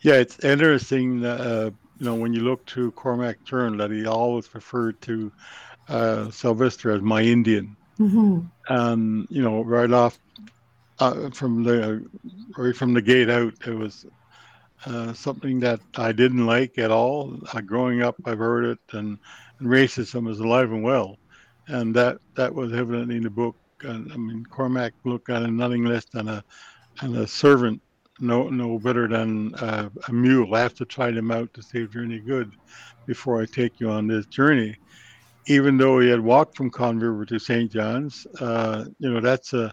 Yeah, 0.01 0.15
it's 0.15 0.39
interesting. 0.43 1.25
Uh, 1.25 1.71
you 1.99 2.05
know, 2.05 2.15
when 2.15 2.31
you 2.31 2.41
look 2.41 2.65
to 2.67 2.91
Cormack 2.91 3.43
Turn, 3.45 3.75
that 3.77 3.91
he 3.91 4.05
always 4.05 4.53
referred 4.55 5.01
to 5.01 5.31
uh, 5.89 6.31
Sylvester 6.31 6.91
as 6.91 7.01
my 7.01 7.21
Indian 7.21 7.75
Mm-hmm. 8.01 8.73
Um, 8.73 9.27
you 9.29 9.43
know, 9.43 9.61
right 9.61 9.91
off 9.91 10.17
uh, 10.97 11.29
from 11.29 11.63
the 11.63 12.03
right 12.57 12.75
from 12.75 12.95
the 12.95 13.01
gate 13.01 13.29
out, 13.29 13.53
it 13.67 13.75
was 13.75 14.07
uh, 14.87 15.13
something 15.13 15.59
that 15.59 15.81
I 15.95 16.11
didn't 16.11 16.47
like 16.47 16.79
at 16.79 16.89
all. 16.89 17.37
Uh, 17.53 17.61
growing 17.61 18.01
up, 18.01 18.15
I've 18.25 18.39
heard 18.39 18.65
it, 18.65 18.79
and, 18.93 19.19
and, 19.59 19.67
racism 19.67 20.27
is 20.27 20.39
alive 20.39 20.71
and 20.71 20.81
well, 20.81 21.17
and 21.67 21.95
that 21.95 22.17
that 22.33 22.55
was 22.55 22.73
evident 22.73 23.11
in 23.11 23.21
the 23.21 23.29
book. 23.29 23.55
And, 23.81 24.11
I 24.11 24.17
mean, 24.17 24.45
Cormack 24.45 24.93
looked 25.03 25.29
at 25.29 25.43
him 25.43 25.57
nothing 25.57 25.85
less 25.85 26.05
than 26.05 26.27
a 26.27 26.43
and 27.01 27.15
a 27.17 27.27
servant, 27.27 27.83
no 28.19 28.49
no 28.49 28.79
better 28.79 29.07
than 29.07 29.53
uh, 29.55 29.89
a 30.07 30.11
mule. 30.11 30.55
I 30.55 30.61
have 30.61 30.73
to 30.75 30.85
try 30.85 31.11
them 31.11 31.29
out 31.29 31.53
to 31.53 31.61
see 31.61 31.83
if 31.83 31.93
you're 31.93 32.03
any 32.03 32.19
good 32.19 32.51
before 33.05 33.39
I 33.39 33.45
take 33.45 33.79
you 33.79 33.91
on 33.91 34.07
this 34.07 34.25
journey 34.25 34.77
even 35.45 35.77
though 35.77 35.99
he 35.99 36.09
had 36.09 36.19
walked 36.19 36.55
from 36.55 36.69
Conne 36.69 36.99
River 36.99 37.25
to 37.25 37.39
St. 37.39 37.71
John's, 37.71 38.25
uh, 38.39 38.85
you 38.99 39.11
know, 39.11 39.19
that's 39.19 39.53
uh, 39.53 39.71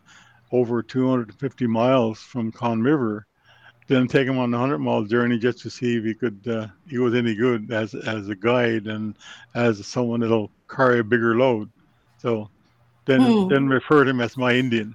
over 0.53 0.83
250 0.83 1.67
miles 1.67 2.19
from 2.19 2.51
Conne 2.51 2.83
River. 2.83 3.27
Then 3.87 4.07
take 4.07 4.27
him 4.27 4.39
on 4.39 4.53
a 4.53 4.59
100 4.59 4.79
mile 4.79 5.05
journey 5.05 5.39
just 5.39 5.61
to 5.61 5.71
see 5.71 5.97
if 5.97 6.05
he 6.05 6.15
could, 6.15 6.47
uh, 6.47 6.67
he 6.89 6.99
was 6.99 7.15
any 7.15 7.35
good 7.35 7.71
as, 7.73 7.95
as 7.95 8.29
a 8.29 8.35
guide 8.35 8.87
and 8.87 9.15
as 9.55 9.87
someone 9.87 10.21
that'll 10.21 10.51
carry 10.69 10.99
a 10.99 11.05
bigger 11.05 11.37
load. 11.37 11.71
So 12.19 12.51
then, 13.07 13.23
hmm. 13.23 13.49
then 13.49 13.69
referred 13.69 14.09
him 14.09 14.21
as 14.21 14.37
my 14.37 14.55
Indian. 14.55 14.95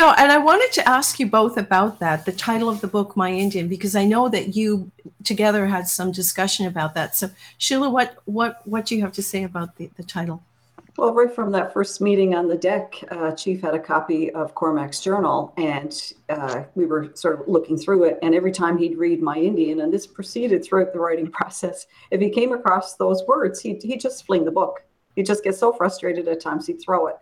Know, 0.00 0.14
and 0.18 0.32
I 0.32 0.38
wanted 0.38 0.72
to 0.72 0.88
ask 0.88 1.20
you 1.20 1.26
both 1.26 1.56
about 1.56 2.00
that, 2.00 2.24
the 2.24 2.32
title 2.32 2.68
of 2.68 2.80
the 2.80 2.86
book, 2.86 3.16
My 3.16 3.30
Indian, 3.30 3.68
because 3.68 3.94
I 3.94 4.04
know 4.04 4.28
that 4.30 4.56
you 4.56 4.90
together 5.22 5.66
had 5.66 5.86
some 5.86 6.10
discussion 6.10 6.66
about 6.66 6.94
that. 6.94 7.14
So, 7.14 7.30
Sheila, 7.58 7.88
what 7.88 8.16
what 8.24 8.66
what 8.66 8.84
do 8.86 8.96
you 8.96 9.02
have 9.02 9.12
to 9.12 9.22
say 9.22 9.44
about 9.44 9.76
the, 9.76 9.90
the 9.96 10.02
title? 10.02 10.42
Well, 10.98 11.14
right 11.14 11.34
from 11.34 11.52
that 11.52 11.72
first 11.72 12.02
meeting 12.02 12.34
on 12.34 12.48
the 12.48 12.56
deck, 12.56 13.02
uh, 13.10 13.32
Chief 13.32 13.62
had 13.62 13.74
a 13.74 13.78
copy 13.78 14.30
of 14.32 14.54
Cormack's 14.54 15.00
journal, 15.00 15.54
and 15.56 16.12
uh, 16.28 16.64
we 16.74 16.84
were 16.84 17.12
sort 17.14 17.40
of 17.40 17.48
looking 17.48 17.78
through 17.78 18.04
it. 18.04 18.18
And 18.22 18.34
every 18.34 18.52
time 18.52 18.76
he'd 18.76 18.98
read 18.98 19.22
My 19.22 19.36
Indian, 19.36 19.80
and 19.80 19.92
this 19.92 20.06
proceeded 20.06 20.62
throughout 20.62 20.92
the 20.92 20.98
writing 20.98 21.30
process, 21.30 21.86
if 22.10 22.20
he 22.20 22.28
came 22.28 22.52
across 22.52 22.96
those 22.96 23.22
words, 23.26 23.60
he'd, 23.60 23.82
he'd 23.82 24.00
just 24.00 24.26
fling 24.26 24.44
the 24.44 24.50
book. 24.50 24.84
He'd 25.16 25.26
just 25.26 25.44
get 25.44 25.54
so 25.54 25.72
frustrated 25.72 26.28
at 26.28 26.40
times, 26.40 26.66
he'd 26.66 26.82
throw 26.82 27.06
it. 27.06 27.16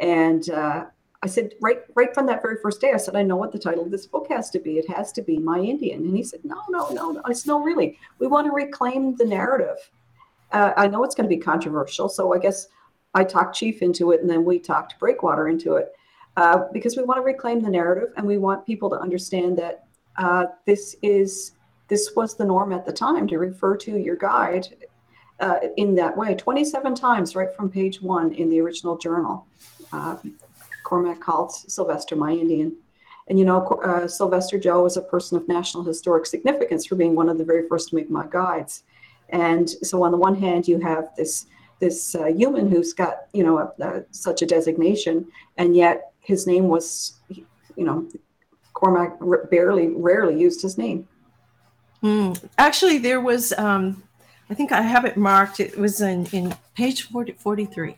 And 0.00 0.50
uh, 0.50 0.86
I 1.24 1.26
said, 1.26 1.54
right, 1.62 1.80
right 1.94 2.12
from 2.12 2.26
that 2.26 2.42
very 2.42 2.58
first 2.62 2.82
day, 2.82 2.92
I 2.92 2.98
said, 2.98 3.16
I 3.16 3.22
know 3.22 3.36
what 3.36 3.50
the 3.50 3.58
title 3.58 3.82
of 3.82 3.90
this 3.90 4.04
book 4.04 4.26
has 4.28 4.50
to 4.50 4.58
be. 4.58 4.76
It 4.76 4.86
has 4.90 5.10
to 5.12 5.22
be 5.22 5.38
My 5.38 5.58
Indian. 5.58 6.04
And 6.04 6.14
he 6.14 6.22
said, 6.22 6.40
No, 6.44 6.60
no, 6.68 6.90
no, 6.90 7.12
no. 7.12 7.22
I 7.24 7.32
said, 7.32 7.48
No, 7.48 7.62
really. 7.62 7.98
We 8.18 8.26
want 8.26 8.46
to 8.46 8.52
reclaim 8.52 9.16
the 9.16 9.24
narrative. 9.24 9.78
Uh, 10.52 10.72
I 10.76 10.86
know 10.86 11.02
it's 11.02 11.14
going 11.14 11.28
to 11.28 11.34
be 11.34 11.40
controversial, 11.40 12.10
so 12.10 12.34
I 12.34 12.38
guess 12.38 12.68
I 13.14 13.24
talked 13.24 13.56
Chief 13.56 13.80
into 13.80 14.12
it, 14.12 14.20
and 14.20 14.28
then 14.28 14.44
we 14.44 14.58
talked 14.58 14.98
Breakwater 14.98 15.48
into 15.48 15.76
it, 15.76 15.92
uh, 16.36 16.64
because 16.74 16.94
we 16.94 17.04
want 17.04 17.18
to 17.18 17.22
reclaim 17.22 17.62
the 17.62 17.70
narrative, 17.70 18.12
and 18.18 18.26
we 18.26 18.36
want 18.36 18.66
people 18.66 18.90
to 18.90 18.96
understand 18.96 19.56
that 19.58 19.86
uh, 20.18 20.44
this 20.66 20.94
is 21.02 21.52
this 21.88 22.12
was 22.14 22.36
the 22.36 22.44
norm 22.44 22.72
at 22.72 22.84
the 22.84 22.92
time 22.92 23.26
to 23.28 23.38
refer 23.38 23.76
to 23.78 23.98
your 23.98 24.16
guide 24.16 24.68
uh, 25.40 25.58
in 25.78 25.94
that 25.94 26.14
way. 26.16 26.34
Twenty-seven 26.34 26.94
times, 26.94 27.34
right 27.34 27.54
from 27.56 27.70
page 27.70 28.02
one 28.02 28.34
in 28.34 28.50
the 28.50 28.60
original 28.60 28.98
journal. 28.98 29.46
Uh, 29.90 30.16
Cormack 30.84 31.20
called 31.20 31.52
Sylvester 31.52 32.14
my 32.14 32.30
Indian. 32.30 32.76
And 33.28 33.38
you 33.38 33.44
know, 33.44 33.66
uh, 33.84 34.06
Sylvester 34.06 34.58
Joe 34.58 34.82
was 34.82 34.96
a 34.96 35.02
person 35.02 35.36
of 35.36 35.48
national 35.48 35.82
historic 35.82 36.26
significance 36.26 36.86
for 36.86 36.94
being 36.94 37.14
one 37.14 37.28
of 37.28 37.38
the 37.38 37.44
very 37.44 37.66
first 37.68 37.92
Mi'kmaq 37.92 38.30
guides. 38.30 38.84
And 39.30 39.68
so, 39.68 40.02
on 40.02 40.12
the 40.12 40.18
one 40.18 40.34
hand, 40.34 40.68
you 40.68 40.78
have 40.80 41.08
this 41.16 41.46
this 41.80 42.14
uh, 42.14 42.26
human 42.26 42.70
who's 42.70 42.92
got 42.92 43.26
you 43.32 43.42
know 43.42 43.58
a, 43.58 43.72
a, 43.82 44.04
such 44.10 44.42
a 44.42 44.46
designation, 44.46 45.26
and 45.56 45.74
yet 45.74 46.12
his 46.20 46.46
name 46.46 46.68
was, 46.68 47.20
you 47.28 47.84
know, 47.84 48.08
Cormack 48.74 49.18
barely, 49.50 49.88
rarely 49.88 50.38
used 50.38 50.60
his 50.62 50.76
name. 50.76 51.08
Mm. 52.02 52.42
Actually, 52.58 52.98
there 52.98 53.20
was, 53.20 53.52
um, 53.54 54.02
I 54.50 54.54
think 54.54 54.72
I 54.72 54.82
have 54.82 55.04
it 55.04 55.16
marked. 55.16 55.60
It 55.60 55.78
was 55.78 56.02
in 56.02 56.26
in 56.26 56.54
page 56.74 57.04
40, 57.04 57.32
43 57.32 57.96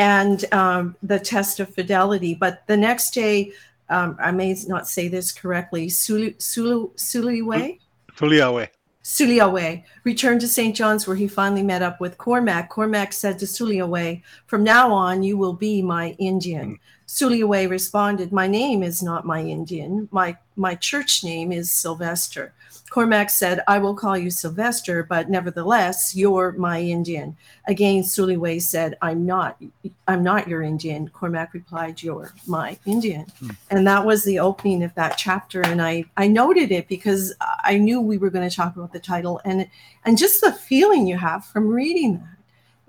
and 0.00 0.50
um, 0.54 0.96
the 1.02 1.20
test 1.20 1.60
of 1.60 1.74
fidelity. 1.74 2.34
But 2.34 2.66
the 2.66 2.76
next 2.76 3.12
day, 3.12 3.52
um, 3.90 4.16
I 4.18 4.30
may 4.30 4.56
not 4.66 4.88
say 4.88 5.08
this 5.08 5.30
correctly, 5.30 5.90
Sulu, 5.90 6.32
Sulu, 6.38 6.94
Suliwe? 6.94 7.78
Suliawe. 8.16 8.68
Suliawe 9.04 9.84
returned 10.04 10.40
to 10.40 10.48
St. 10.48 10.74
John's 10.74 11.06
where 11.06 11.16
he 11.16 11.28
finally 11.28 11.62
met 11.62 11.82
up 11.82 12.00
with 12.00 12.16
Cormack. 12.16 12.70
Cormack 12.70 13.12
said 13.12 13.38
to 13.40 13.44
Suliawe, 13.44 14.22
From 14.46 14.64
now 14.64 14.90
on, 14.90 15.22
you 15.22 15.36
will 15.36 15.52
be 15.52 15.82
my 15.82 16.16
Indian. 16.18 16.76
Mm. 16.76 16.78
Suliawe 17.10 17.68
responded, 17.68 18.30
My 18.30 18.46
name 18.46 18.84
is 18.84 19.02
not 19.02 19.26
my 19.26 19.40
Indian. 19.42 20.08
My, 20.12 20.36
my 20.54 20.76
church 20.76 21.24
name 21.24 21.50
is 21.50 21.68
Sylvester. 21.68 22.52
Cormack 22.88 23.30
said, 23.30 23.64
I 23.66 23.78
will 23.78 23.96
call 23.96 24.16
you 24.16 24.30
Sylvester, 24.30 25.02
but 25.02 25.28
nevertheless, 25.28 26.14
you're 26.14 26.52
my 26.52 26.80
Indian. 26.80 27.36
Again, 27.66 28.04
Suliwe 28.04 28.62
said, 28.62 28.96
I'm 29.02 29.26
not, 29.26 29.60
I'm 30.06 30.22
not 30.22 30.46
your 30.46 30.62
Indian. 30.62 31.08
Cormack 31.08 31.52
replied, 31.52 32.00
You're 32.00 32.32
my 32.46 32.78
Indian. 32.86 33.26
Hmm. 33.40 33.50
And 33.70 33.86
that 33.88 34.06
was 34.06 34.22
the 34.22 34.38
opening 34.38 34.84
of 34.84 34.94
that 34.94 35.18
chapter. 35.18 35.62
And 35.62 35.82
I, 35.82 36.04
I 36.16 36.28
noted 36.28 36.70
it 36.70 36.86
because 36.86 37.34
I 37.64 37.76
knew 37.76 38.00
we 38.00 38.18
were 38.18 38.30
going 38.30 38.48
to 38.48 38.54
talk 38.54 38.76
about 38.76 38.92
the 38.92 39.00
title 39.00 39.40
and 39.44 39.68
and 40.04 40.16
just 40.16 40.40
the 40.40 40.52
feeling 40.52 41.08
you 41.08 41.16
have 41.16 41.44
from 41.44 41.66
reading 41.66 42.18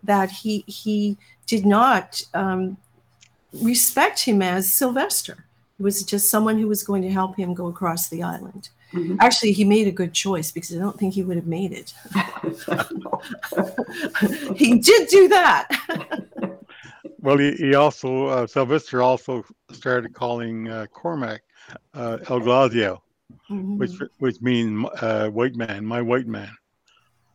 that, 0.04 0.28
that 0.30 0.32
he 0.32 0.64
he 0.68 1.18
did 1.48 1.66
not 1.66 2.24
um, 2.36 2.78
respect 3.54 4.22
him 4.22 4.42
as 4.42 4.72
Sylvester. 4.72 5.46
It 5.80 5.84
was 5.84 6.04
just 6.04 6.30
someone 6.30 6.60
who 6.60 6.68
was 6.68 6.84
going 6.84 7.02
to 7.02 7.12
help 7.12 7.36
him 7.36 7.54
go 7.54 7.68
across 7.68 8.10
the 8.10 8.24
island. 8.24 8.70
Mm-hmm. 8.94 9.18
Actually, 9.20 9.54
he 9.54 9.64
made 9.64 9.88
a 9.88 9.92
good 9.92 10.14
choice 10.14 10.52
because 10.52 10.76
I 10.76 10.80
don't 10.80 11.00
think 11.00 11.14
he 11.14 11.24
would 11.24 11.38
have 11.38 11.48
made 11.48 11.72
it. 11.72 11.94
he 14.58 14.80
did 14.80 15.08
do 15.08 15.28
that. 15.30 15.68
Well, 17.24 17.38
he, 17.38 17.52
he 17.52 17.76
also 17.76 18.26
uh, 18.26 18.48
Sylvester 18.48 19.04
also 19.04 19.44
started 19.72 20.16
calling 20.16 20.68
uh, 20.68 20.88
Cormack 20.92 21.44
uh, 21.94 22.18
El 22.28 22.42
Glazio, 22.42 22.98
Mhm. 23.50 23.78
which 23.78 23.92
which 24.18 24.42
means 24.42 24.88
uh, 25.02 25.30
white 25.30 25.56
man, 25.56 25.86
my 25.86 26.02
white 26.02 26.28
man. 26.28 26.50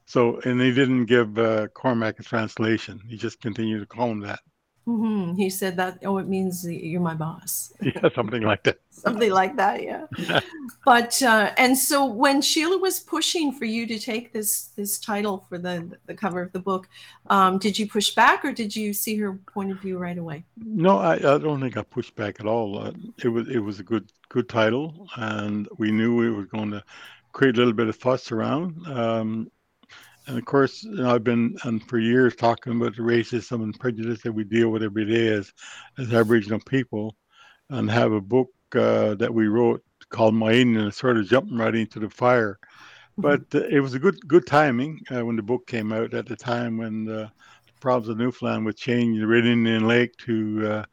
So, 0.06 0.40
and 0.40 0.61
he 0.61 0.73
didn't 0.73 1.06
give 1.06 1.38
uh, 1.38 1.68
Cormack 1.68 2.18
a 2.18 2.23
translation. 2.23 3.00
He 3.08 3.16
just 3.16 3.40
continued 3.40 3.80
to 3.80 3.87
call 3.87 4.11
him 4.11 4.20
that. 4.20 4.40
Mhm. 4.87 5.37
He 5.37 5.50
said 5.50 5.76
that, 5.78 5.99
oh, 6.05 6.19
it 6.19 6.28
means 6.28 6.64
you're 6.64 7.00
my 7.00 7.14
boss. 7.14 7.73
Yeah, 7.83 8.09
something 8.14 8.43
like 8.43 8.62
that. 8.64 8.78
Something 8.90 9.31
like 9.31 9.57
that, 9.57 9.83
yeah. 9.83 10.07
but 10.85 11.23
uh, 11.23 11.52
and 11.59 11.76
so 11.76 12.07
when 12.07 12.40
Sheila 12.40 12.78
was 12.78 12.99
pushing 13.00 13.52
for 13.52 13.64
you 13.66 13.87
to 13.87 13.99
take 13.99 14.33
this 14.33 14.69
this 14.76 14.99
title 14.99 15.45
for 15.49 15.59
the 15.59 15.99
the 16.07 16.14
cover 16.14 16.40
of 16.40 16.50
the 16.52 16.61
book, 16.61 16.88
um, 17.28 17.59
did 17.59 17.78
you 17.78 17.87
push 17.88 18.14
back 18.14 18.45
or 18.45 18.52
did 18.52 18.75
you 18.75 18.93
see 18.95 19.16
her 19.16 19.38
point 19.52 19.71
of 19.71 19.81
view 19.81 19.99
right 19.99 20.16
away? 20.19 20.45
No, 20.57 20.99
I, 20.99 21.14
I 21.16 21.38
don't 21.38 21.61
think 21.61 21.76
I 21.76 21.83
pushed 21.83 22.16
back 22.16 22.40
at 22.40 22.47
all. 22.47 22.78
Uh, 22.78 22.93
it 23.23 23.28
was 23.28 23.49
it 23.49 23.59
was 23.59 23.81
a 23.81 23.85
good 23.85 24.11
good 24.31 24.49
title, 24.49 25.09
and 25.16 25.69
we 25.78 25.90
knew 25.93 26.16
we 26.16 26.31
were 26.31 26.47
going 26.47 26.71
to 26.71 26.83
create 27.33 27.57
a 27.57 27.59
little 27.59 27.75
bit 27.75 27.88
of 27.88 27.97
fuss 27.97 28.33
around. 28.33 28.87
Um, 28.87 29.50
and 30.26 30.38
of 30.38 30.45
course, 30.45 30.83
you 30.83 30.97
know, 30.97 31.14
I've 31.14 31.25
been 31.25 31.56
and 31.64 31.83
for 31.88 31.99
years 31.99 32.35
talking 32.35 32.76
about 32.76 32.97
the 32.97 33.02
racism 33.02 33.62
and 33.62 33.78
prejudice 33.78 34.23
that 34.23 34.33
we 34.33 34.45
deal 34.45 34.71
with 34.71 34.83
every 34.83 35.04
day 35.04 35.28
as 35.28 35.52
as 35.99 36.12
Aboriginal 36.12 36.61
people, 36.61 37.16
and 37.71 37.90
have 37.90 38.12
a 38.12 38.21
book 38.21 38.49
uh, 38.75 39.14
that 39.14 39.33
we 39.33 39.47
wrote 39.47 39.83
called 40.11 40.35
My 40.35 40.52
Indian, 40.52 40.85
and 40.85 40.95
sort 40.95 41.16
of 41.16 41.28
jumping 41.28 41.59
right 41.59 41.75
into 41.75 42.00
the 42.00 42.11
fire. 42.11 42.59
But 43.18 43.42
uh, 43.54 43.62
it 43.71 43.80
was 43.80 43.95
a 43.95 43.99
good 43.99 44.16
good 44.26 44.47
timing 44.47 45.00
uh, 45.11 45.25
when 45.25 45.37
the 45.37 45.42
book 45.42 45.66
came 45.66 45.92
out 45.92 46.12
at 46.14 46.26
the 46.26 46.37
time 46.37 46.76
when 46.76 47.04
the 47.04 47.30
problems 47.80 48.09
of 48.09 48.18
Newfoundland 48.18 48.64
would 48.64 48.76
change 48.76 49.18
the 49.18 49.26
Red 49.26 49.47
Indian 49.47 49.87
Lake 49.87 50.16
to 50.26 50.66
uh, 50.66 50.85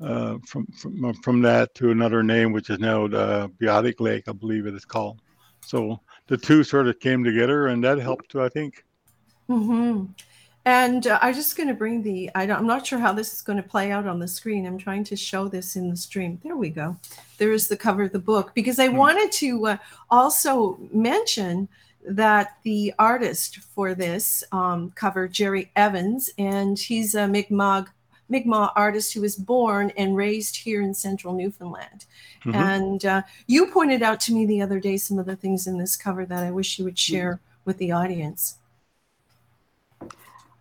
uh, 0.00 0.38
from 0.46 0.66
from 0.66 1.14
from 1.14 1.42
that 1.42 1.74
to 1.74 1.90
another 1.90 2.22
name, 2.22 2.52
which 2.52 2.70
is 2.70 2.78
now 2.78 3.08
the 3.08 3.50
Beothuk 3.60 4.00
Lake, 4.00 4.28
I 4.28 4.32
believe 4.32 4.66
it 4.66 4.74
is 4.74 4.84
called. 4.84 5.20
So 5.64 6.00
the 6.28 6.36
two 6.38 6.62
sort 6.64 6.88
of 6.88 7.00
came 7.00 7.24
together, 7.24 7.66
and 7.68 7.82
that 7.84 7.98
helped 7.98 8.34
I 8.36 8.48
think. 8.48 8.84
hmm 9.48 10.04
And 10.64 11.06
uh, 11.06 11.18
I'm 11.22 11.34
just 11.34 11.56
going 11.56 11.68
to 11.68 11.74
bring 11.74 12.02
the. 12.02 12.30
I 12.34 12.46
don't, 12.46 12.58
I'm 12.58 12.66
not 12.66 12.86
sure 12.86 12.98
how 12.98 13.12
this 13.12 13.32
is 13.32 13.42
going 13.42 13.56
to 13.62 13.68
play 13.68 13.90
out 13.90 14.06
on 14.06 14.18
the 14.18 14.28
screen. 14.28 14.66
I'm 14.66 14.78
trying 14.78 15.04
to 15.04 15.16
show 15.16 15.48
this 15.48 15.76
in 15.76 15.88
the 15.88 15.96
stream. 15.96 16.40
There 16.44 16.56
we 16.56 16.70
go. 16.70 16.96
There 17.38 17.52
is 17.52 17.68
the 17.68 17.76
cover 17.76 18.04
of 18.04 18.12
the 18.12 18.18
book 18.18 18.52
because 18.54 18.78
I 18.78 18.88
Hmm. 18.90 18.96
wanted 18.96 19.32
to 19.32 19.66
uh, 19.66 19.76
also 20.10 20.78
mention 20.92 21.68
that 22.06 22.56
the 22.64 22.92
artist 22.98 23.58
for 23.58 23.94
this 23.94 24.44
um, 24.52 24.92
cover, 24.94 25.28
Jerry 25.28 25.70
Evans, 25.76 26.30
and 26.38 26.78
he's 26.78 27.14
a 27.14 27.26
Mi'kmaq 27.26 27.88
Mi'kmaq 28.28 28.72
artist 28.76 29.14
who 29.14 29.20
was 29.20 29.36
born 29.36 29.90
and 29.96 30.16
raised 30.16 30.56
here 30.56 30.82
in 30.82 30.94
central 30.94 31.34
Newfoundland. 31.34 32.06
Mhm. 32.44 32.54
And 32.54 33.04
uh, 33.04 33.22
you 33.46 33.66
pointed 33.66 34.02
out 34.02 34.20
to 34.20 34.34
me 34.34 34.46
the 34.46 34.62
other 34.62 34.80
day 34.80 34.96
some 34.96 35.18
of 35.18 35.26
the 35.26 35.36
things 35.36 35.66
in 35.66 35.78
this 35.78 35.96
cover 35.96 36.26
that 36.26 36.44
I 36.44 36.50
wish 36.50 36.78
you 36.78 36.84
would 36.84 36.98
share 36.98 37.40
with 37.64 37.78
the 37.78 37.92
audience. 37.92 38.56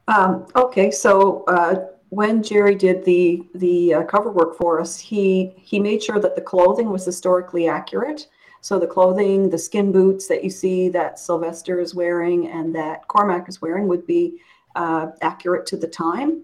Um, 0.08 0.48
okay, 0.56 0.90
so 0.90 1.44
uh, 1.46 1.88
when 2.10 2.42
Jerry 2.42 2.76
did 2.76 3.04
the 3.04 3.44
the 3.56 3.96
uh, 3.96 4.04
cover 4.04 4.32
work 4.32 4.58
for 4.58 4.80
us, 4.80 4.98
he 4.98 5.54
he 5.58 5.80
made 5.80 6.02
sure 6.02 6.20
that 6.20 6.36
the 6.36 6.42
clothing 6.42 6.90
was 6.90 7.04
historically 7.04 7.68
accurate. 7.68 8.28
So 8.62 8.80
the 8.80 8.88
clothing, 8.88 9.50
the 9.50 9.58
skin 9.58 9.92
boots 9.92 10.28
that 10.28 10.44
you 10.44 10.50
see 10.50 10.90
that 10.90 11.20
Sylvester 11.20 11.80
is 11.80 11.94
wearing 11.94 12.48
and 12.48 12.74
that 12.76 13.08
Cormack 13.08 13.48
is 13.48 13.62
wearing 13.62 13.88
would 13.88 14.06
be 14.08 14.40
uh, 14.76 15.08
accurate 15.22 15.66
to 15.68 15.78
the 15.78 15.88
time. 15.88 16.44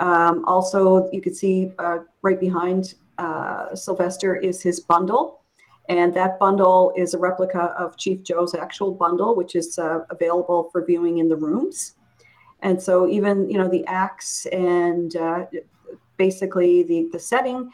Um, 0.00 0.44
also, 0.46 1.10
you 1.12 1.20
can 1.20 1.34
see 1.34 1.72
uh, 1.78 1.98
right 2.22 2.38
behind 2.38 2.94
uh, 3.18 3.74
Sylvester 3.74 4.36
is 4.36 4.62
his 4.62 4.80
bundle. 4.80 5.42
And 5.88 6.12
that 6.14 6.38
bundle 6.38 6.92
is 6.96 7.14
a 7.14 7.18
replica 7.18 7.74
of 7.78 7.96
Chief 7.96 8.22
Joe's 8.22 8.54
actual 8.54 8.92
bundle, 8.92 9.34
which 9.34 9.56
is 9.56 9.78
uh, 9.78 10.00
available 10.10 10.68
for 10.70 10.84
viewing 10.84 11.18
in 11.18 11.28
the 11.28 11.36
rooms. 11.36 11.94
And 12.60 12.80
so 12.80 13.08
even, 13.08 13.48
you 13.48 13.56
know, 13.56 13.68
the 13.68 13.86
axe 13.86 14.44
and 14.46 15.16
uh, 15.16 15.46
basically 16.16 16.82
the, 16.82 17.08
the 17.12 17.18
setting. 17.18 17.70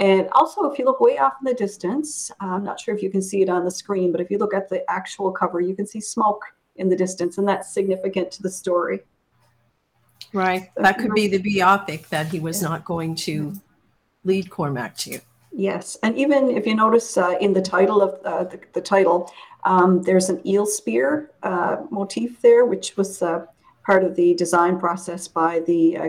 And 0.00 0.28
also, 0.32 0.64
if 0.64 0.78
you 0.78 0.84
look 0.84 1.00
way 1.00 1.18
off 1.18 1.34
in 1.40 1.44
the 1.44 1.54
distance, 1.54 2.32
I'm 2.40 2.64
not 2.64 2.80
sure 2.80 2.94
if 2.94 3.02
you 3.02 3.10
can 3.10 3.22
see 3.22 3.42
it 3.42 3.48
on 3.48 3.64
the 3.64 3.70
screen, 3.70 4.10
but 4.10 4.20
if 4.20 4.30
you 4.30 4.38
look 4.38 4.54
at 4.54 4.68
the 4.68 4.90
actual 4.90 5.30
cover, 5.30 5.60
you 5.60 5.76
can 5.76 5.86
see 5.86 6.00
smoke 6.00 6.42
in 6.76 6.88
the 6.88 6.96
distance, 6.96 7.36
and 7.36 7.46
that's 7.46 7.72
significant 7.72 8.30
to 8.32 8.42
the 8.42 8.50
story. 8.50 9.00
Right. 10.32 10.70
That 10.76 10.98
could 10.98 11.14
be 11.14 11.28
the 11.28 11.38
Beothuk 11.38 12.08
that 12.08 12.26
he 12.26 12.40
was 12.40 12.62
not 12.62 12.84
going 12.84 13.14
to 13.16 13.54
lead 14.24 14.50
Cormack 14.50 14.96
to. 14.98 15.20
Yes, 15.54 15.98
and 16.02 16.16
even 16.16 16.50
if 16.50 16.66
you 16.66 16.74
notice 16.74 17.18
uh, 17.18 17.36
in 17.40 17.52
the 17.52 17.60
title 17.60 18.00
of 18.00 18.18
uh, 18.24 18.44
the, 18.44 18.58
the 18.72 18.80
title, 18.80 19.30
um, 19.64 20.02
there's 20.02 20.30
an 20.30 20.46
eel 20.46 20.64
spear 20.64 21.30
uh, 21.42 21.82
motif 21.90 22.40
there, 22.40 22.64
which 22.64 22.96
was 22.96 23.20
uh, 23.20 23.44
part 23.84 24.02
of 24.02 24.16
the 24.16 24.34
design 24.34 24.78
process 24.78 25.28
by 25.28 25.60
the 25.60 25.96
uh, 25.96 26.08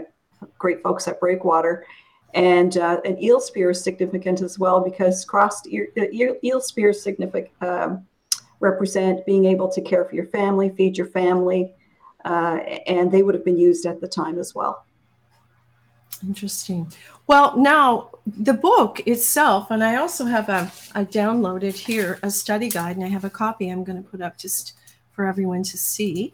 great 0.58 0.82
folks 0.82 1.08
at 1.10 1.20
Breakwater. 1.20 1.86
And 2.34 2.78
uh, 2.78 3.02
an 3.06 3.22
eel 3.22 3.40
spear 3.40 3.72
is 3.72 3.84
significant 3.84 4.42
as 4.42 4.58
well 4.58 4.80
because 4.80 5.26
crossed 5.26 5.68
ear, 5.68 5.90
eel, 5.98 6.36
eel 6.44 6.62
spears 6.62 7.02
significant 7.02 7.52
um, 7.62 8.08
represent 8.60 9.26
being 9.26 9.46
able 9.46 9.68
to 9.68 9.82
care 9.82 10.06
for 10.06 10.16
your 10.16 10.26
family, 10.26 10.70
feed 10.70 10.98
your 10.98 11.08
family, 11.08 11.74
uh, 12.26 12.60
and 12.88 13.12
they 13.12 13.24
would 13.24 13.36
have 13.36 13.46
been 13.46 13.58
used 13.58 13.86
at 13.86 14.02
the 14.02 14.08
time 14.08 14.40
as 14.40 14.54
well. 14.56 14.86
Interesting. 16.26 16.92
Well, 17.28 17.58
now 17.58 18.10
the 18.26 18.54
book 18.54 19.02
itself, 19.06 19.72
and 19.72 19.84
I 19.84 19.98
also 19.98 20.26
have 20.26 20.50
a, 20.50 20.72
I 20.96 21.06
downloaded 21.06 21.74
here 21.74 22.20
a 22.24 22.32
study 22.32 22.70
guide, 22.70 22.96
and 22.96 23.06
I 23.06 23.10
have 23.10 23.26
a 23.26 23.30
copy 23.30 23.70
I'm 23.70 23.84
going 23.84 24.02
to 24.02 24.10
put 24.10 24.22
up 24.22 24.38
just 24.38 24.74
for 25.12 25.26
everyone 25.26 25.64
to 25.64 25.78
see. 25.78 26.34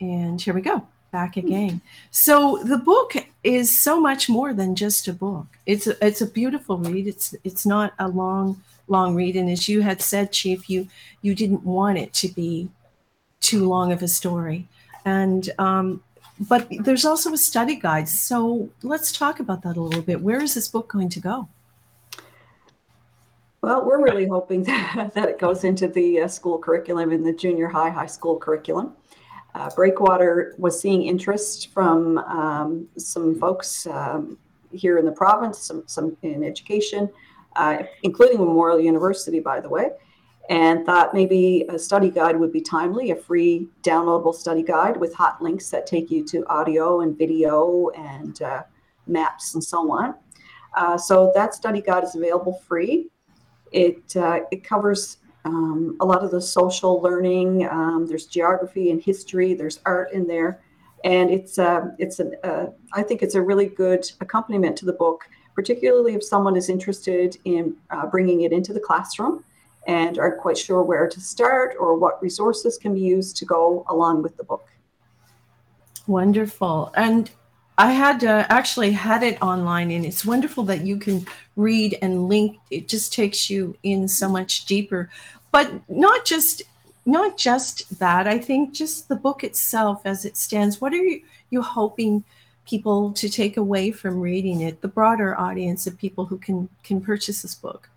And 0.00 0.40
here 0.40 0.54
we 0.54 0.60
go, 0.60 0.86
back 1.10 1.36
again. 1.36 1.80
So 2.10 2.62
the 2.64 2.78
book 2.78 3.14
is 3.42 3.76
so 3.76 4.00
much 4.00 4.28
more 4.28 4.52
than 4.54 4.76
just 4.76 5.08
a 5.08 5.12
book. 5.12 5.46
It's 5.66 5.86
a, 5.86 6.06
it's 6.06 6.20
a 6.20 6.26
beautiful 6.26 6.78
read. 6.78 7.06
It's 7.06 7.34
it's 7.44 7.66
not 7.66 7.94
a 7.98 8.08
long 8.08 8.62
long 8.86 9.14
read, 9.14 9.36
and 9.36 9.50
as 9.50 9.68
you 9.68 9.82
had 9.82 10.00
said, 10.00 10.32
Chief, 10.32 10.70
you 10.70 10.88
you 11.22 11.34
didn't 11.34 11.64
want 11.64 11.98
it 11.98 12.12
to 12.14 12.28
be 12.28 12.68
too 13.40 13.68
long 13.68 13.92
of 13.92 14.02
a 14.02 14.08
story, 14.08 14.68
and 15.08 15.50
um, 15.58 16.02
but 16.52 16.68
there's 16.80 17.04
also 17.04 17.32
a 17.32 17.36
study 17.36 17.76
guide. 17.76 18.08
So 18.08 18.68
let's 18.82 19.10
talk 19.12 19.40
about 19.40 19.62
that 19.62 19.76
a 19.76 19.80
little 19.80 20.02
bit. 20.02 20.20
Where 20.20 20.42
is 20.42 20.54
this 20.54 20.68
book 20.68 20.88
going 20.88 21.08
to 21.10 21.20
go? 21.20 21.48
Well, 23.60 23.84
we're 23.84 24.02
really 24.02 24.26
hoping 24.26 24.62
that, 24.70 25.12
that 25.14 25.28
it 25.28 25.38
goes 25.38 25.64
into 25.64 25.88
the 25.88 26.20
uh, 26.20 26.28
school 26.28 26.58
curriculum 26.58 27.10
in 27.10 27.22
the 27.24 27.32
junior 27.32 27.68
high, 27.68 27.90
high 27.90 28.06
school 28.06 28.36
curriculum. 28.38 28.92
Uh, 29.54 29.70
Breakwater 29.74 30.54
was 30.58 30.80
seeing 30.80 31.02
interest 31.02 31.72
from 31.72 32.18
um, 32.18 32.86
some 32.96 33.34
folks 33.40 33.86
um, 33.86 34.38
here 34.72 34.98
in 34.98 35.04
the 35.04 35.12
province, 35.12 35.58
some, 35.58 35.82
some 35.86 36.16
in 36.22 36.44
education, 36.44 37.08
uh, 37.56 37.78
including 38.02 38.38
Memorial 38.38 38.78
University, 38.78 39.40
by 39.40 39.60
the 39.60 39.68
way, 39.68 39.88
and 40.48 40.86
thought 40.86 41.12
maybe 41.12 41.66
a 41.68 41.78
study 41.78 42.10
guide 42.10 42.38
would 42.38 42.52
be 42.52 42.60
timely, 42.60 43.10
a 43.10 43.16
free 43.16 43.68
downloadable 43.82 44.34
study 44.34 44.62
guide 44.62 44.96
with 44.96 45.12
hot 45.14 45.42
links 45.42 45.68
that 45.70 45.86
take 45.86 46.10
you 46.10 46.24
to 46.24 46.46
audio 46.46 47.02
and 47.02 47.18
video 47.18 47.90
and 47.90 48.40
uh, 48.40 48.62
maps 49.06 49.54
and 49.54 49.62
so 49.62 49.90
on. 49.92 50.14
Uh, 50.74 50.96
so 50.96 51.30
that 51.34 51.54
study 51.54 51.82
guide 51.82 52.04
is 52.04 52.14
available 52.14 52.62
free. 52.66 53.08
It 53.72 54.16
uh, 54.16 54.40
it 54.50 54.64
covers 54.64 55.18
um, 55.44 55.96
a 56.00 56.06
lot 56.06 56.24
of 56.24 56.30
the 56.30 56.40
social 56.40 57.00
learning. 57.02 57.68
Um, 57.68 58.06
there's 58.06 58.26
geography 58.26 58.90
and 58.90 59.02
history. 59.02 59.52
There's 59.52 59.80
art 59.84 60.12
in 60.12 60.26
there, 60.26 60.62
and 61.04 61.30
it's 61.30 61.58
uh, 61.58 61.90
it's 61.98 62.20
an 62.20 62.34
uh, 62.42 62.66
I 62.94 63.02
think 63.02 63.22
it's 63.22 63.34
a 63.34 63.42
really 63.42 63.66
good 63.66 64.10
accompaniment 64.22 64.78
to 64.78 64.86
the 64.86 64.94
book, 64.94 65.28
particularly 65.54 66.14
if 66.14 66.24
someone 66.24 66.56
is 66.56 66.70
interested 66.70 67.36
in 67.44 67.76
uh, 67.90 68.06
bringing 68.06 68.42
it 68.42 68.52
into 68.52 68.72
the 68.72 68.80
classroom 68.80 69.44
and 69.88 70.18
aren't 70.18 70.38
quite 70.38 70.58
sure 70.58 70.82
where 70.82 71.08
to 71.08 71.20
start 71.20 71.74
or 71.80 71.96
what 71.96 72.22
resources 72.22 72.76
can 72.76 72.94
be 72.94 73.00
used 73.00 73.38
to 73.38 73.46
go 73.46 73.84
along 73.88 74.22
with 74.22 74.36
the 74.36 74.44
book. 74.44 74.68
Wonderful. 76.06 76.92
And 76.94 77.30
I 77.78 77.92
had 77.92 78.22
uh, 78.22 78.44
actually 78.50 78.92
had 78.92 79.22
it 79.22 79.40
online, 79.40 79.90
and 79.90 80.04
it's 80.04 80.26
wonderful 80.26 80.64
that 80.64 80.82
you 80.84 80.98
can 80.98 81.26
read 81.56 81.96
and 82.02 82.28
link. 82.28 82.58
It 82.70 82.86
just 82.86 83.14
takes 83.14 83.48
you 83.48 83.76
in 83.82 84.08
so 84.08 84.28
much 84.28 84.66
deeper. 84.66 85.10
But 85.52 85.72
not 85.88 86.26
just 86.26 86.62
not 87.06 87.38
just 87.38 87.98
that. 87.98 88.28
I 88.28 88.38
think 88.38 88.74
just 88.74 89.08
the 89.08 89.16
book 89.16 89.42
itself, 89.42 90.02
as 90.04 90.26
it 90.26 90.36
stands. 90.36 90.78
What 90.78 90.92
are 90.92 90.96
you, 90.96 91.22
you 91.48 91.62
hoping 91.62 92.24
people 92.66 93.12
to 93.12 93.30
take 93.30 93.56
away 93.56 93.90
from 93.90 94.20
reading 94.20 94.60
it? 94.60 94.82
The 94.82 94.88
broader 94.88 95.38
audience 95.38 95.86
of 95.86 95.96
people 95.96 96.26
who 96.26 96.36
can 96.36 96.68
can 96.82 97.00
purchase 97.00 97.40
this 97.40 97.54
book. 97.54 97.88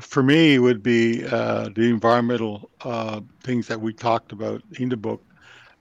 For 0.00 0.22
me, 0.22 0.58
would 0.58 0.82
be 0.82 1.24
uh, 1.24 1.68
the 1.74 1.82
environmental 1.82 2.70
uh, 2.80 3.20
things 3.42 3.68
that 3.68 3.80
we 3.80 3.92
talked 3.92 4.32
about 4.32 4.62
in 4.78 4.88
the 4.88 4.96
book, 4.96 5.22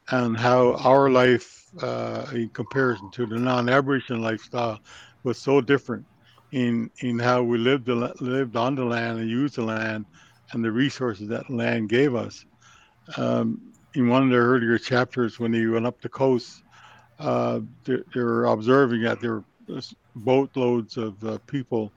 and 0.09 0.37
how 0.37 0.73
our 0.75 1.09
life, 1.09 1.65
uh, 1.81 2.27
in 2.33 2.49
comparison 2.49 3.09
to 3.11 3.25
the 3.25 3.37
non-Aboriginal 3.37 4.21
lifestyle, 4.21 4.79
was 5.23 5.37
so 5.37 5.61
different 5.61 6.05
in 6.51 6.89
in 6.99 7.17
how 7.17 7.41
we 7.41 7.57
lived 7.57 7.87
the, 7.87 7.95
lived 8.19 8.55
on 8.55 8.75
the 8.75 8.85
land 8.85 9.19
and 9.19 9.29
used 9.29 9.55
the 9.55 9.63
land 9.63 10.05
and 10.51 10.63
the 10.63 10.71
resources 10.71 11.27
that 11.27 11.49
land 11.49 11.89
gave 11.89 12.15
us. 12.15 12.45
Um, 13.17 13.73
in 13.95 14.07
one 14.07 14.23
of 14.23 14.29
the 14.29 14.37
earlier 14.37 14.77
chapters, 14.77 15.39
when 15.39 15.53
he 15.53 15.67
went 15.67 15.85
up 15.85 15.99
the 16.01 16.09
coast, 16.09 16.63
uh, 17.19 17.59
they, 17.83 17.97
they, 18.13 18.21
were 18.21 18.45
observing 18.45 19.01
that 19.03 19.19
there 19.19 19.43
were 19.67 19.81
boatloads 20.15 20.97
of 20.97 21.23
uh, 21.23 21.37
people 21.47 21.91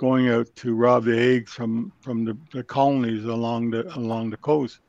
going 0.00 0.30
out 0.30 0.48
to 0.56 0.74
rob 0.74 1.04
the 1.04 1.20
eggs 1.20 1.52
from 1.52 1.92
from 2.00 2.24
the, 2.24 2.34
the, 2.52 2.64
colonies 2.64 3.24
along 3.24 3.70
the 3.70 3.82
along 3.98 4.30
the 4.30 4.36
coast. 4.38 4.80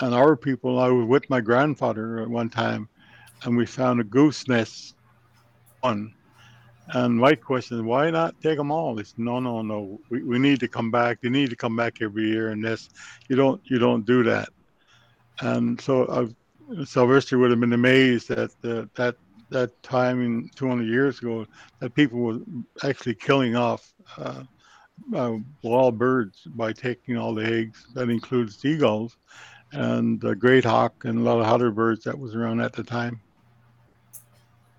And 0.00 0.14
our 0.14 0.36
people, 0.36 0.78
I 0.78 0.88
was 0.88 1.06
with 1.06 1.30
my 1.30 1.40
grandfather 1.40 2.20
at 2.20 2.28
one 2.28 2.50
time, 2.50 2.86
and 3.42 3.56
we 3.56 3.64
found 3.64 4.00
a 4.00 4.04
goose 4.04 4.46
nest. 4.46 4.96
One, 5.80 6.12
and 6.88 7.16
my 7.16 7.34
question 7.34 7.78
is, 7.78 7.82
why 7.82 8.10
not 8.10 8.38
take 8.42 8.58
them 8.58 8.70
all? 8.70 8.98
It's 8.98 9.14
no, 9.16 9.40
no, 9.40 9.62
no. 9.62 9.98
We, 10.10 10.22
we 10.22 10.38
need 10.38 10.60
to 10.60 10.68
come 10.68 10.90
back. 10.90 11.22
They 11.22 11.30
need 11.30 11.48
to 11.48 11.56
come 11.56 11.74
back 11.74 12.02
every 12.02 12.28
year, 12.28 12.50
and 12.50 12.62
this 12.62 12.90
you 13.30 13.36
don't 13.36 13.62
you 13.64 13.78
don't 13.78 14.04
do 14.04 14.24
that. 14.24 14.50
And 15.40 15.80
so 15.80 16.06
I've, 16.10 16.86
Sylvester 16.86 17.38
would 17.38 17.50
have 17.50 17.60
been 17.60 17.72
amazed 17.72 18.30
at 18.30 18.50
the, 18.60 18.90
that 18.96 19.16
that 19.54 19.82
time 19.82 20.22
in 20.22 20.50
200 20.54 20.84
years 20.84 21.18
ago 21.18 21.46
that 21.80 21.94
people 21.94 22.20
were 22.20 22.40
actually 22.82 23.14
killing 23.14 23.56
off 23.56 23.92
uh, 24.18 24.42
uh, 25.14 25.36
wild 25.62 25.98
birds 25.98 26.42
by 26.46 26.72
taking 26.72 27.16
all 27.16 27.34
the 27.34 27.44
eggs. 27.44 27.86
That 27.94 28.10
includes 28.10 28.56
seagulls 28.56 29.16
and 29.72 30.20
the 30.20 30.34
great 30.34 30.66
auk 30.66 31.04
and 31.04 31.18
a 31.18 31.22
lot 31.22 31.40
of 31.40 31.46
other 31.46 31.70
birds 31.70 32.04
that 32.04 32.18
was 32.18 32.34
around 32.34 32.60
at 32.60 32.72
the 32.72 32.84
time. 32.84 33.20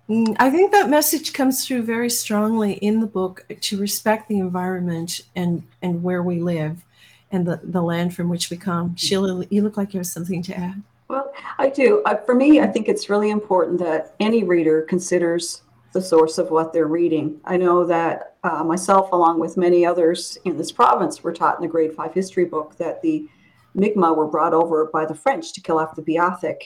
Mm, 0.08 0.36
I 0.38 0.50
think 0.50 0.72
that 0.72 0.88
message 0.88 1.32
comes 1.32 1.66
through 1.66 1.82
very 1.82 2.10
strongly 2.10 2.74
in 2.74 3.00
the 3.00 3.06
book 3.06 3.44
to 3.60 3.78
respect 3.78 4.28
the 4.28 4.38
environment 4.38 5.20
and 5.34 5.64
and 5.82 6.02
where 6.02 6.22
we 6.22 6.40
live 6.40 6.84
and 7.32 7.44
the, 7.46 7.60
the 7.64 7.82
land 7.82 8.14
from 8.14 8.28
which 8.28 8.50
we 8.50 8.56
come. 8.56 8.94
Sheila, 8.94 9.44
you 9.50 9.62
look 9.62 9.76
like 9.76 9.92
you 9.94 9.98
have 9.98 10.06
something 10.06 10.42
to 10.44 10.56
add. 10.56 10.82
Well, 11.08 11.32
I 11.58 11.68
do. 11.68 12.02
For 12.24 12.34
me, 12.34 12.60
I 12.60 12.66
think 12.66 12.88
it's 12.88 13.08
really 13.08 13.30
important 13.30 13.78
that 13.78 14.14
any 14.18 14.42
reader 14.42 14.82
considers 14.82 15.62
the 15.92 16.02
source 16.02 16.36
of 16.36 16.50
what 16.50 16.72
they're 16.72 16.88
reading. 16.88 17.40
I 17.44 17.56
know 17.56 17.84
that 17.84 18.34
uh, 18.42 18.64
myself, 18.64 19.12
along 19.12 19.38
with 19.38 19.56
many 19.56 19.86
others 19.86 20.36
in 20.44 20.56
this 20.56 20.72
province, 20.72 21.22
were 21.22 21.32
taught 21.32 21.56
in 21.56 21.62
the 21.62 21.68
grade 21.68 21.94
five 21.94 22.12
history 22.12 22.44
book 22.44 22.76
that 22.76 23.00
the 23.02 23.28
Mi'kmaq 23.74 24.16
were 24.16 24.26
brought 24.26 24.52
over 24.52 24.86
by 24.86 25.06
the 25.06 25.14
French 25.14 25.52
to 25.52 25.60
kill 25.60 25.78
off 25.78 25.94
the 25.94 26.02
Beothuk. 26.02 26.60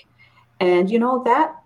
And, 0.61 0.91
you 0.91 0.99
know, 0.99 1.23
that 1.25 1.57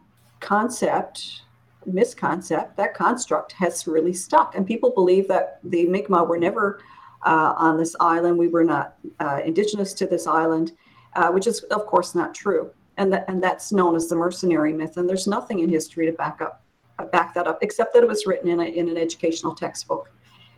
concept 0.41 1.43
misconcept, 1.89 2.77
that 2.77 2.95
construct 2.95 3.53
has 3.53 3.87
really 3.87 4.13
stuck. 4.13 4.55
And 4.55 4.67
people 4.67 4.91
believe 4.91 5.29
that 5.29 5.59
the 5.65 5.87
Mi'kmaq 5.87 6.29
were 6.29 6.39
never 6.39 6.81
uh, 7.25 7.55
on 7.57 7.79
this 7.79 7.95
island. 8.01 8.37
We 8.37 8.49
were 8.49 8.65
not 8.65 8.97
uh, 9.21 9.41
indigenous 9.45 9.93
to 9.95 10.07
this 10.07 10.27
island, 10.27 10.73
uh, 11.17 11.31
which 11.31 11.47
is, 11.47 11.61
of 11.65 11.87
course, 11.87 12.15
not 12.15 12.35
true. 12.35 12.71
And, 12.97 13.13
that, 13.13 13.25
and 13.29 13.43
that's 13.43 13.73
known 13.73 13.97
as 13.97 14.09
the 14.09 14.17
mercenary 14.17 14.73
myth. 14.73 14.97
And 14.97 15.09
there's 15.09 15.27
nothing 15.27 15.61
in 15.61 15.69
history 15.69 16.07
to 16.07 16.13
back 16.13 16.41
up 16.41 16.63
uh, 16.99 17.07
back 17.07 17.35
that 17.35 17.49
up, 17.49 17.59
except 17.63 17.93
that 17.95 18.05
it 18.05 18.09
was 18.09 18.25
written 18.25 18.49
in, 18.49 18.61
a, 18.61 18.65
in 18.65 18.89
an 18.89 18.97
educational 18.97 19.53
textbook. 19.55 20.13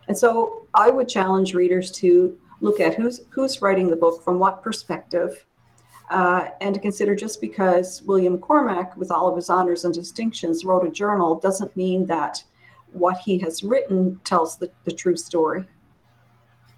And 0.08 0.16
so 0.16 0.66
I 0.74 0.90
would 0.90 1.08
challenge 1.08 1.54
readers 1.54 1.90
to 1.92 2.38
look 2.60 2.78
at 2.80 2.94
who's 2.94 3.22
who's 3.30 3.62
writing 3.62 3.88
the 3.88 3.96
book 3.96 4.22
from 4.22 4.38
what 4.38 4.62
perspective 4.62 5.46
uh, 6.10 6.48
and 6.60 6.74
to 6.74 6.80
consider 6.80 7.14
just 7.14 7.40
because 7.40 8.02
William 8.02 8.38
Cormack, 8.38 8.96
with 8.96 9.10
all 9.10 9.28
of 9.28 9.36
his 9.36 9.50
honors 9.50 9.84
and 9.84 9.92
distinctions, 9.92 10.64
wrote 10.64 10.86
a 10.86 10.90
journal 10.90 11.40
doesn't 11.40 11.76
mean 11.76 12.06
that 12.06 12.42
what 12.92 13.18
he 13.18 13.38
has 13.38 13.62
written 13.62 14.20
tells 14.24 14.56
the, 14.56 14.70
the 14.84 14.92
true 14.92 15.16
story. 15.16 15.64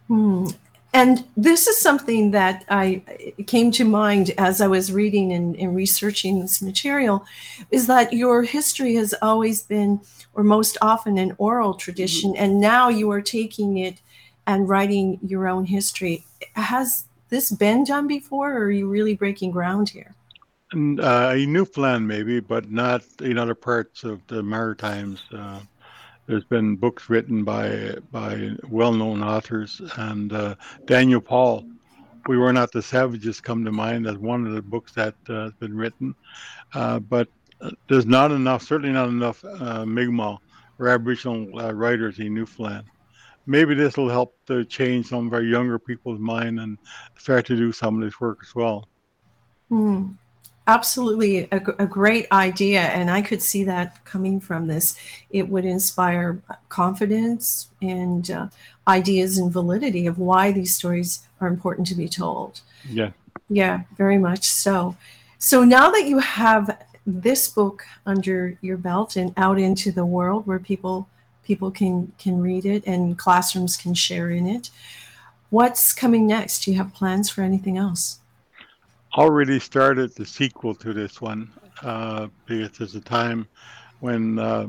Hmm. 0.08 0.46
And 0.98 1.24
this 1.36 1.68
is 1.68 1.78
something 1.78 2.32
that 2.32 2.64
I 2.68 3.02
came 3.46 3.70
to 3.70 3.84
mind 3.84 4.32
as 4.36 4.60
I 4.60 4.66
was 4.66 4.92
reading 4.92 5.32
and, 5.32 5.54
and, 5.54 5.76
researching 5.76 6.40
this 6.40 6.60
material 6.60 7.24
is 7.70 7.86
that 7.86 8.12
your 8.12 8.42
history 8.42 8.96
has 8.96 9.14
always 9.22 9.62
been, 9.62 10.00
or 10.34 10.42
most 10.42 10.76
often, 10.82 11.16
an 11.16 11.36
oral 11.38 11.74
tradition, 11.74 12.32
mm-hmm. 12.32 12.42
and 12.42 12.60
now 12.60 12.88
you 12.88 13.12
are 13.12 13.22
taking 13.22 13.78
it 13.78 14.00
and 14.48 14.68
writing 14.68 15.20
your 15.22 15.46
own 15.46 15.66
history. 15.66 16.24
Has 16.54 17.04
this 17.28 17.52
been 17.52 17.84
done 17.84 18.08
before, 18.08 18.50
or 18.56 18.64
are 18.64 18.70
you 18.72 18.88
really 18.88 19.14
breaking 19.14 19.52
ground 19.52 19.90
here? 19.90 20.16
Uh, 20.74 21.32
in 21.36 21.52
Newfoundland, 21.52 22.08
maybe, 22.08 22.40
but 22.40 22.72
not 22.72 23.04
in 23.20 23.38
other 23.38 23.54
parts 23.54 24.02
of 24.02 24.26
the 24.26 24.42
Maritimes. 24.42 25.22
Uh, 25.32 25.60
there's 26.28 26.44
been 26.44 26.76
books 26.76 27.08
written 27.08 27.42
by 27.42 27.96
by 28.12 28.50
well-known 28.68 29.22
authors, 29.22 29.80
and 29.96 30.32
uh, 30.32 30.54
Daniel 30.84 31.20
Paul, 31.20 31.64
"We 32.28 32.36
Were 32.36 32.52
Not 32.52 32.70
the 32.70 32.82
Savages," 32.82 33.40
come 33.40 33.64
to 33.64 33.72
mind 33.72 34.06
as 34.06 34.18
one 34.18 34.46
of 34.46 34.52
the 34.52 34.62
books 34.62 34.92
that 34.92 35.14
uh, 35.28 35.44
has 35.44 35.52
been 35.54 35.76
written. 35.76 36.14
Uh, 36.74 37.00
but 37.00 37.28
uh, 37.60 37.70
there's 37.88 38.06
not 38.06 38.30
enough, 38.30 38.62
certainly 38.62 38.92
not 38.92 39.08
enough 39.08 39.44
uh, 39.44 39.84
Mi'kmaq 39.84 40.38
or 40.78 40.88
Aboriginal 40.88 41.48
writers 41.72 42.20
in 42.20 42.34
Newfoundland 42.34 42.84
maybe 43.48 43.74
this 43.74 43.96
will 43.96 44.10
help 44.10 44.36
to 44.46 44.64
change 44.66 45.06
some 45.06 45.26
of 45.26 45.32
our 45.32 45.42
younger 45.42 45.78
people's 45.78 46.20
mind 46.20 46.60
and 46.60 46.78
start 47.16 47.46
to 47.46 47.56
do 47.56 47.72
some 47.72 47.96
of 47.96 48.04
this 48.04 48.20
work 48.20 48.38
as 48.42 48.54
well. 48.54 48.86
Mm, 49.70 50.16
absolutely, 50.68 51.48
a, 51.50 51.60
a, 51.78 51.86
great 51.86 52.30
idea, 52.30 52.82
and 52.82 53.10
I 53.10 53.22
could 53.22 53.42
see 53.42 53.64
that 53.64 54.04
coming 54.04 54.38
from 54.38 54.66
this. 54.66 54.96
It 55.30 55.48
would 55.48 55.64
inspire 55.64 56.40
confidence 56.68 57.68
and 57.82 58.30
uh, 58.30 58.48
ideas 58.86 59.38
and 59.38 59.50
validity 59.50 60.06
of 60.06 60.18
why 60.18 60.52
these 60.52 60.74
stories 60.74 61.26
are 61.40 61.48
important 61.48 61.86
to 61.88 61.94
be 61.94 62.08
told. 62.08 62.60
Yeah, 62.88 63.10
yeah, 63.48 63.80
very 63.96 64.18
much 64.18 64.48
so. 64.48 64.96
So 65.38 65.64
now 65.64 65.90
that 65.90 66.06
you 66.06 66.18
have 66.18 66.78
this 67.06 67.48
book 67.48 67.84
under 68.04 68.58
your 68.60 68.76
belt 68.76 69.16
and 69.16 69.32
out 69.36 69.58
into 69.58 69.90
the 69.90 70.04
world 70.04 70.46
where 70.46 70.58
people 70.58 71.08
people 71.42 71.70
can 71.70 72.12
can 72.18 72.40
read 72.40 72.66
it 72.66 72.86
and 72.86 73.18
classrooms 73.18 73.76
can 73.76 73.94
share 73.94 74.30
in 74.30 74.46
it. 74.46 74.70
What's 75.50 75.94
coming 75.94 76.26
next? 76.26 76.64
Do 76.64 76.70
you 76.70 76.76
have 76.76 76.92
plans 76.92 77.30
for 77.30 77.40
anything 77.40 77.78
else? 77.78 78.20
Already 79.18 79.58
started 79.58 80.14
the 80.14 80.24
sequel 80.24 80.76
to 80.76 80.92
this 80.92 81.20
one 81.20 81.50
uh, 81.82 82.28
because 82.46 82.78
there's 82.78 82.94
a 82.94 83.00
time 83.00 83.48
when 83.98 84.38
uh, 84.38 84.68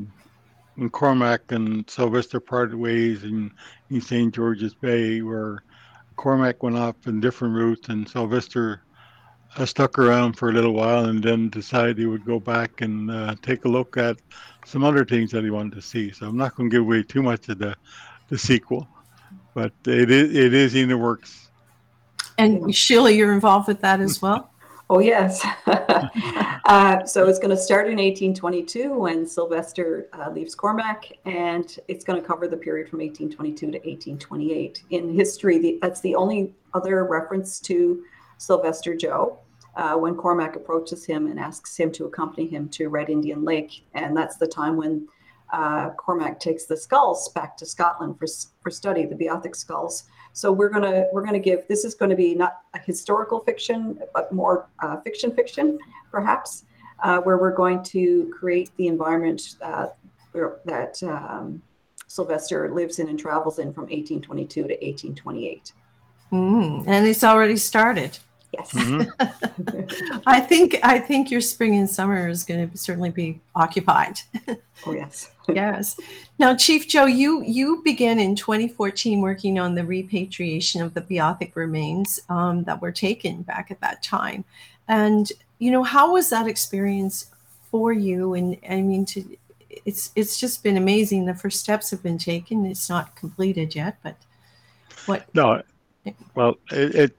when 0.74 0.90
Cormack 0.90 1.52
and 1.52 1.88
Sylvester 1.88 2.40
parted 2.40 2.74
ways 2.74 3.26
in, 3.26 3.52
in 3.92 4.02
St. 4.02 4.34
George's 4.34 4.74
Bay, 4.74 5.22
where 5.22 5.62
Cormack 6.16 6.64
went 6.64 6.78
off 6.78 6.96
in 7.06 7.22
different 7.22 7.54
routes 7.54 7.90
and 7.90 8.10
Sylvester 8.10 8.82
uh, 9.56 9.68
stuck 9.68 10.00
around 10.00 10.34
for 10.34 10.50
a 10.50 10.54
little 10.54 10.74
while 10.74 11.06
and 11.06 11.22
then 11.22 11.50
decided 11.50 12.00
he 12.00 12.08
would 12.08 12.26
go 12.26 12.40
back 12.40 12.82
and 12.82 13.12
uh, 13.12 13.36
take 13.44 13.66
a 13.66 13.70
look 13.70 13.98
at 13.98 14.18
some 14.66 14.84
other 14.84 15.06
things 15.06 15.30
that 15.30 15.44
he 15.44 15.52
wanted 15.52 15.74
to 15.74 15.82
see. 15.84 16.12
So 16.12 16.28
I'm 16.28 16.38
not 16.38 16.56
going 16.56 16.72
to 16.72 16.74
give 16.76 16.82
away 16.82 17.04
too 17.04 17.22
much 17.22 17.50
of 17.50 17.60
the 17.60 17.76
the 18.30 18.38
sequel, 18.40 18.88
but 19.54 19.74
it 19.86 20.10
is 20.10 20.36
it 20.36 20.56
is 20.56 20.74
in 20.74 20.90
the 20.90 20.98
works. 20.98 21.49
And 22.40 22.74
Sheila, 22.74 23.12
you're 23.12 23.34
involved 23.34 23.68
with 23.68 23.82
that 23.82 24.00
as 24.00 24.22
well. 24.22 24.52
oh 24.90 25.00
yes. 25.00 25.46
uh, 25.68 27.06
so 27.06 27.28
it's 27.28 27.38
going 27.38 27.50
to 27.50 27.58
start 27.58 27.88
in 27.88 27.98
1822 27.98 28.98
when 28.98 29.28
Sylvester 29.28 30.08
uh, 30.14 30.32
leaves 30.32 30.56
Cormack, 30.56 31.12
and 31.26 31.78
it's 31.88 32.06
going 32.06 32.20
to 32.20 32.26
cover 32.26 32.48
the 32.48 32.58
period 32.58 32.90
from 32.90 33.00
1822 33.00 33.72
to 33.72 33.78
1828. 33.78 34.84
In 34.90 35.14
history, 35.14 35.60
the, 35.60 35.80
that's 35.82 36.02
the 36.02 36.16
only 36.16 36.54
other 36.74 37.06
reference 37.06 37.60
to 37.62 38.04
Sylvester 38.38 38.96
Joe 38.96 39.38
uh, 39.76 39.96
when 39.96 40.16
Cormack 40.16 40.56
approaches 40.56 41.06
him 41.06 41.28
and 41.28 41.40
asks 41.40 41.78
him 41.78 41.92
to 41.92 42.06
accompany 42.06 42.48
him 42.48 42.70
to 42.70 42.90
Red 42.90 43.10
Indian 43.10 43.44
Lake. 43.44 43.86
And 43.94 44.16
that's 44.16 44.38
the 44.38 44.48
time 44.48 44.78
when 44.78 45.08
uh, 45.52 45.92
Cormack 45.92 46.40
takes 46.40 46.66
the 46.66 46.78
skulls 46.78 47.30
back 47.30 47.58
to 47.58 47.66
Scotland 47.66 48.18
for, 48.20 48.28
for 48.62 48.70
study, 48.70 49.06
the 49.06 49.16
Beothuk 49.16 49.56
skulls. 49.56 50.06
So 50.34 50.52
we're 50.52 50.70
gonna 50.70 51.08
we're 51.12 51.24
gonna 51.24 51.40
give 51.40 51.68
this 51.68 51.84
is 51.84 51.96
going 51.96 52.10
to 52.12 52.16
be 52.16 52.36
not 52.36 52.60
a 52.74 52.80
historical 52.80 53.40
fiction, 53.40 54.00
but 54.14 54.32
more 54.32 54.68
uh, 54.80 55.02
fiction 55.02 55.32
fiction, 55.32 55.80
perhaps, 56.12 56.66
uh, 57.04 57.20
where 57.20 57.38
we're 57.38 57.56
going 57.56 57.84
to 57.84 58.32
create 58.38 58.72
the 58.78 58.88
environment 58.88 59.56
uh, 59.62 59.88
that 60.66 61.02
um, 61.04 61.62
Sylvester 62.08 62.74
lives 62.74 63.00
in 63.00 63.10
and 63.10 63.20
travels 63.20 63.60
in 63.60 63.74
from 63.74 63.84
1822 63.84 64.48
to 64.48 64.68
1828. 64.68 65.74
Mm, 66.32 66.84
and 66.88 67.08
it's 67.08 67.24
already 67.24 67.58
started. 67.58 68.18
Yes. 68.52 68.72
Mm-hmm. 68.74 70.22
I 70.28 70.40
think 70.40 70.80
I 70.84 71.00
think 71.00 71.30
your 71.30 71.42
spring 71.42 71.76
and 71.76 71.90
summer 71.90 72.28
is 72.28 72.44
going 72.44 72.70
to 72.70 72.78
certainly 72.78 73.12
be 73.12 73.40
occupied. 73.56 74.20
oh 74.86 74.94
yes. 74.94 75.32
yes. 75.50 76.00
Now, 76.40 76.56
Chief 76.56 76.88
Joe, 76.88 77.06
you 77.06 77.44
you 77.44 77.82
began 77.84 78.20
in 78.20 78.36
2014 78.36 79.22
working 79.22 79.60
on 79.60 79.76
the 79.76 79.86
repatriation 79.86 80.82
of 80.82 80.94
the 80.94 81.02
Beothuk 81.02 81.56
remains 81.56 82.20
um, 82.30 82.64
that 82.64 82.82
were 82.82 82.92
taken 82.92 83.44
back 83.44 83.70
at 83.70 83.82
that 83.82 84.02
time, 84.02 84.44
and 84.88 85.32
you 85.60 85.72
know, 85.72 85.84
how 85.84 86.14
was 86.14 86.30
that 86.30 86.48
experience 86.48 87.28
for 87.70 87.94
you? 87.94 88.34
And 88.34 88.58
I 88.68 88.82
mean, 88.82 89.06
to 89.06 89.38
it's 89.86 90.12
it's 90.16 90.40
just 90.40 90.64
been 90.64 90.78
amazing. 90.78 91.26
The 91.26 91.36
first 91.36 91.60
steps 91.60 91.92
have 91.92 92.02
been 92.02 92.18
taken. 92.18 92.66
It's 92.66 92.90
not 92.90 93.16
completed 93.16 93.76
yet, 93.76 93.98
but 94.02 94.16
what? 95.06 95.34
No, 95.36 95.62
well, 96.36 96.56
it 96.72 96.96
it, 96.96 97.18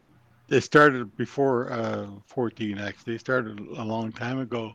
it 0.51 0.63
started 0.63 1.17
before 1.17 1.73
uh, 1.73 2.07
14. 2.27 2.79
Actually, 2.79 3.15
they 3.15 3.19
started 3.19 3.59
a 3.59 3.85
long 3.85 4.13
time 4.13 4.41
ago 4.41 4.75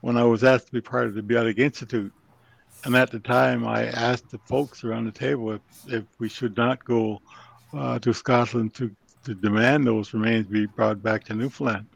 when 0.00 0.16
I 0.16 0.24
was 0.24 0.44
asked 0.44 0.66
to 0.66 0.72
be 0.72 0.80
part 0.80 1.06
of 1.06 1.14
the 1.14 1.22
Beothuk 1.22 1.58
Institute. 1.58 2.12
And 2.84 2.94
at 2.94 3.10
the 3.10 3.18
time, 3.18 3.66
I 3.66 3.86
asked 3.86 4.30
the 4.30 4.38
folks 4.38 4.84
around 4.84 5.06
the 5.06 5.12
table 5.12 5.52
if, 5.52 5.60
if 5.88 6.04
we 6.20 6.28
should 6.28 6.56
not 6.56 6.84
go 6.84 7.20
uh, 7.76 7.98
to 7.98 8.14
Scotland 8.14 8.74
to, 8.74 8.94
to 9.24 9.34
demand 9.34 9.86
those 9.86 10.14
remains 10.14 10.46
be 10.46 10.66
brought 10.66 11.02
back 11.02 11.24
to 11.24 11.34
Newfoundland. 11.34 11.86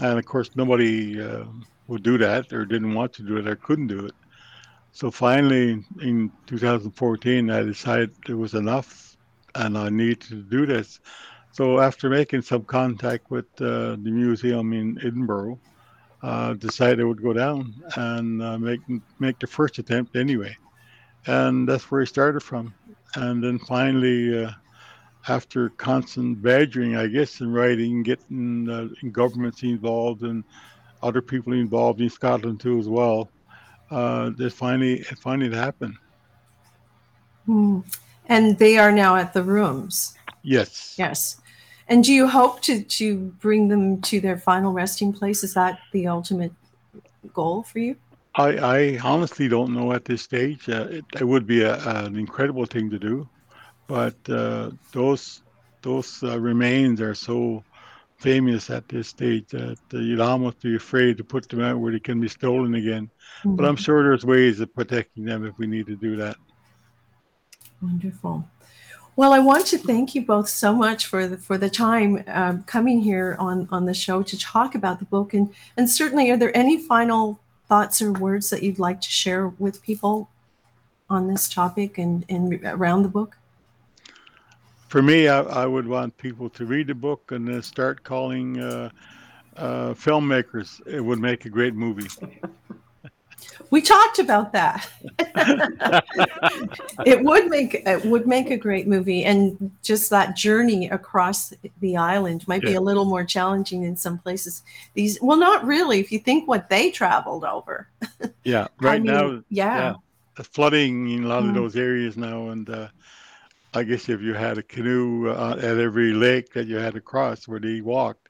And 0.00 0.16
of 0.18 0.24
course, 0.24 0.50
nobody 0.54 1.20
uh, 1.20 1.44
would 1.88 2.04
do 2.04 2.16
that 2.18 2.52
or 2.52 2.64
didn't 2.64 2.94
want 2.94 3.12
to 3.14 3.22
do 3.22 3.36
it 3.38 3.48
or 3.48 3.56
couldn't 3.56 3.88
do 3.88 4.06
it. 4.06 4.14
So 4.92 5.10
finally, 5.10 5.84
in 6.00 6.30
2014, 6.46 7.50
I 7.50 7.62
decided 7.62 8.14
it 8.28 8.34
was 8.34 8.54
enough 8.54 9.16
and 9.56 9.76
I 9.76 9.88
needed 9.88 10.20
to 10.22 10.36
do 10.36 10.66
this. 10.66 11.00
So 11.54 11.78
after 11.78 12.10
making 12.10 12.42
some 12.42 12.64
contact 12.64 13.30
with 13.30 13.46
uh, 13.60 13.94
the 14.02 14.10
museum 14.10 14.72
in 14.72 14.98
Edinburgh, 14.98 15.60
uh, 16.20 16.54
decided 16.54 17.00
I 17.00 17.04
would 17.04 17.22
go 17.22 17.32
down 17.32 17.72
and 17.94 18.42
uh, 18.42 18.58
make 18.58 18.80
make 19.20 19.38
the 19.38 19.46
first 19.46 19.78
attempt 19.78 20.16
anyway, 20.16 20.56
and 21.28 21.68
that's 21.68 21.88
where 21.92 22.02
I 22.02 22.06
started 22.06 22.40
from. 22.40 22.74
And 23.14 23.40
then 23.40 23.60
finally, 23.60 24.44
uh, 24.44 24.50
after 25.28 25.68
constant 25.68 26.42
badgering, 26.42 26.96
I 26.96 27.06
guess, 27.06 27.40
in 27.40 27.52
writing, 27.52 28.02
getting 28.02 28.68
uh, 28.68 28.88
governments 29.12 29.62
involved 29.62 30.22
and 30.22 30.42
other 31.04 31.22
people 31.22 31.52
involved 31.52 32.00
in 32.00 32.10
Scotland 32.10 32.58
too 32.58 32.80
as 32.80 32.88
well, 32.88 33.30
uh, 33.92 34.30
that 34.38 34.52
finally 34.52 34.94
it 34.94 35.18
finally 35.20 35.54
happened. 35.54 35.94
Hmm. 37.46 37.80
And 38.26 38.58
they 38.58 38.76
are 38.76 38.90
now 38.90 39.14
at 39.14 39.34
the 39.34 39.44
rooms. 39.44 40.14
Yes. 40.42 40.96
Yes. 40.98 41.40
And 41.88 42.02
do 42.02 42.12
you 42.12 42.26
hope 42.26 42.62
to 42.62 42.82
to 42.82 43.16
bring 43.40 43.68
them 43.68 44.00
to 44.02 44.20
their 44.20 44.38
final 44.38 44.72
resting 44.72 45.12
place? 45.12 45.44
Is 45.44 45.54
that 45.54 45.78
the 45.92 46.06
ultimate 46.06 46.52
goal 47.32 47.62
for 47.62 47.78
you? 47.78 47.96
I, 48.36 48.48
I 48.56 48.98
honestly 49.02 49.48
don't 49.48 49.74
know 49.74 49.92
at 49.92 50.04
this 50.04 50.22
stage. 50.22 50.68
Uh, 50.68 50.86
it, 50.90 51.04
it, 51.20 51.24
would 51.24 51.46
be 51.46 51.62
a, 51.62 51.76
an 52.04 52.16
incredible 52.16 52.66
thing 52.66 52.90
to 52.90 52.98
do, 52.98 53.28
but 53.86 54.16
uh, 54.28 54.70
those 54.92 55.42
those 55.82 56.22
uh, 56.22 56.40
remains 56.40 57.00
are 57.00 57.14
so 57.14 57.62
famous 58.16 58.70
at 58.70 58.88
this 58.88 59.08
stage 59.08 59.46
that 59.48 59.78
uh, 59.92 59.98
you'd 59.98 60.20
almost 60.20 60.60
be 60.60 60.74
afraid 60.74 61.16
to 61.18 61.24
put 61.24 61.48
them 61.48 61.60
out 61.60 61.78
where 61.78 61.92
they 61.92 62.00
can 62.00 62.20
be 62.20 62.28
stolen 62.28 62.74
again. 62.74 63.10
Mm-hmm. 63.40 63.56
But 63.56 63.66
I'm 63.66 63.76
sure 63.76 64.02
there's 64.02 64.24
ways 64.24 64.60
of 64.60 64.74
protecting 64.74 65.24
them 65.24 65.44
if 65.44 65.56
we 65.58 65.66
need 65.66 65.86
to 65.86 65.96
do 65.96 66.16
that. 66.16 66.36
Wonderful. 67.82 68.48
Well, 69.16 69.32
I 69.32 69.38
want 69.38 69.66
to 69.66 69.78
thank 69.78 70.16
you 70.16 70.22
both 70.22 70.48
so 70.48 70.74
much 70.74 71.06
for 71.06 71.28
the, 71.28 71.38
for 71.38 71.56
the 71.56 71.70
time 71.70 72.24
um, 72.26 72.64
coming 72.64 73.00
here 73.00 73.36
on, 73.38 73.68
on 73.70 73.84
the 73.84 73.94
show 73.94 74.24
to 74.24 74.38
talk 74.38 74.74
about 74.74 74.98
the 74.98 75.04
book. 75.04 75.34
And, 75.34 75.54
and 75.76 75.88
certainly, 75.88 76.30
are 76.30 76.36
there 76.36 76.56
any 76.56 76.78
final 76.78 77.38
thoughts 77.68 78.02
or 78.02 78.12
words 78.12 78.50
that 78.50 78.64
you'd 78.64 78.80
like 78.80 79.00
to 79.00 79.10
share 79.10 79.48
with 79.48 79.80
people 79.82 80.28
on 81.08 81.28
this 81.28 81.48
topic 81.48 81.98
and, 81.98 82.24
and 82.28 82.60
around 82.64 83.04
the 83.04 83.08
book? 83.08 83.36
For 84.88 85.00
me, 85.00 85.28
I, 85.28 85.42
I 85.42 85.66
would 85.66 85.86
want 85.86 86.16
people 86.16 86.50
to 86.50 86.66
read 86.66 86.88
the 86.88 86.94
book 86.94 87.30
and 87.30 87.46
then 87.46 87.62
start 87.62 88.02
calling 88.02 88.60
uh, 88.60 88.90
uh, 89.56 89.94
filmmakers. 89.94 90.84
It 90.88 91.00
would 91.00 91.20
make 91.20 91.44
a 91.44 91.50
great 91.50 91.74
movie. 91.74 92.08
We 93.70 93.80
talked 93.80 94.18
about 94.18 94.52
that. 94.52 94.88
it 97.04 97.22
would 97.22 97.48
make 97.48 97.74
it 97.74 98.04
would 98.04 98.26
make 98.26 98.50
a 98.50 98.56
great 98.56 98.86
movie, 98.86 99.24
and 99.24 99.70
just 99.82 100.10
that 100.10 100.36
journey 100.36 100.88
across 100.88 101.52
the 101.80 101.96
island 101.96 102.46
might 102.46 102.62
be 102.62 102.74
a 102.74 102.80
little 102.80 103.04
more 103.04 103.24
challenging 103.24 103.82
in 103.82 103.96
some 103.96 104.18
places. 104.18 104.62
These, 104.94 105.18
well, 105.20 105.36
not 105.36 105.64
really. 105.64 106.00
If 106.00 106.12
you 106.12 106.18
think 106.18 106.46
what 106.46 106.68
they 106.68 106.90
traveled 106.90 107.44
over. 107.44 107.88
Yeah, 108.44 108.68
right 108.78 108.96
I 108.96 108.98
mean, 108.98 109.12
now. 109.12 109.42
Yeah. 109.48 109.78
yeah. 109.78 109.94
The 110.36 110.44
flooding 110.44 111.08
in 111.10 111.24
a 111.24 111.28
lot 111.28 111.44
mm. 111.44 111.48
of 111.48 111.54
those 111.54 111.76
areas 111.76 112.16
now, 112.16 112.50
and 112.50 112.68
uh, 112.68 112.88
I 113.72 113.84
guess 113.84 114.08
if 114.08 114.20
you 114.20 114.34
had 114.34 114.58
a 114.58 114.62
canoe 114.62 115.30
uh, 115.30 115.56
at 115.58 115.78
every 115.78 116.12
lake 116.12 116.52
that 116.52 116.66
you 116.66 116.76
had 116.76 116.92
to 116.94 117.00
cross 117.00 117.48
where 117.48 117.58
they 117.58 117.80
walked, 117.80 118.28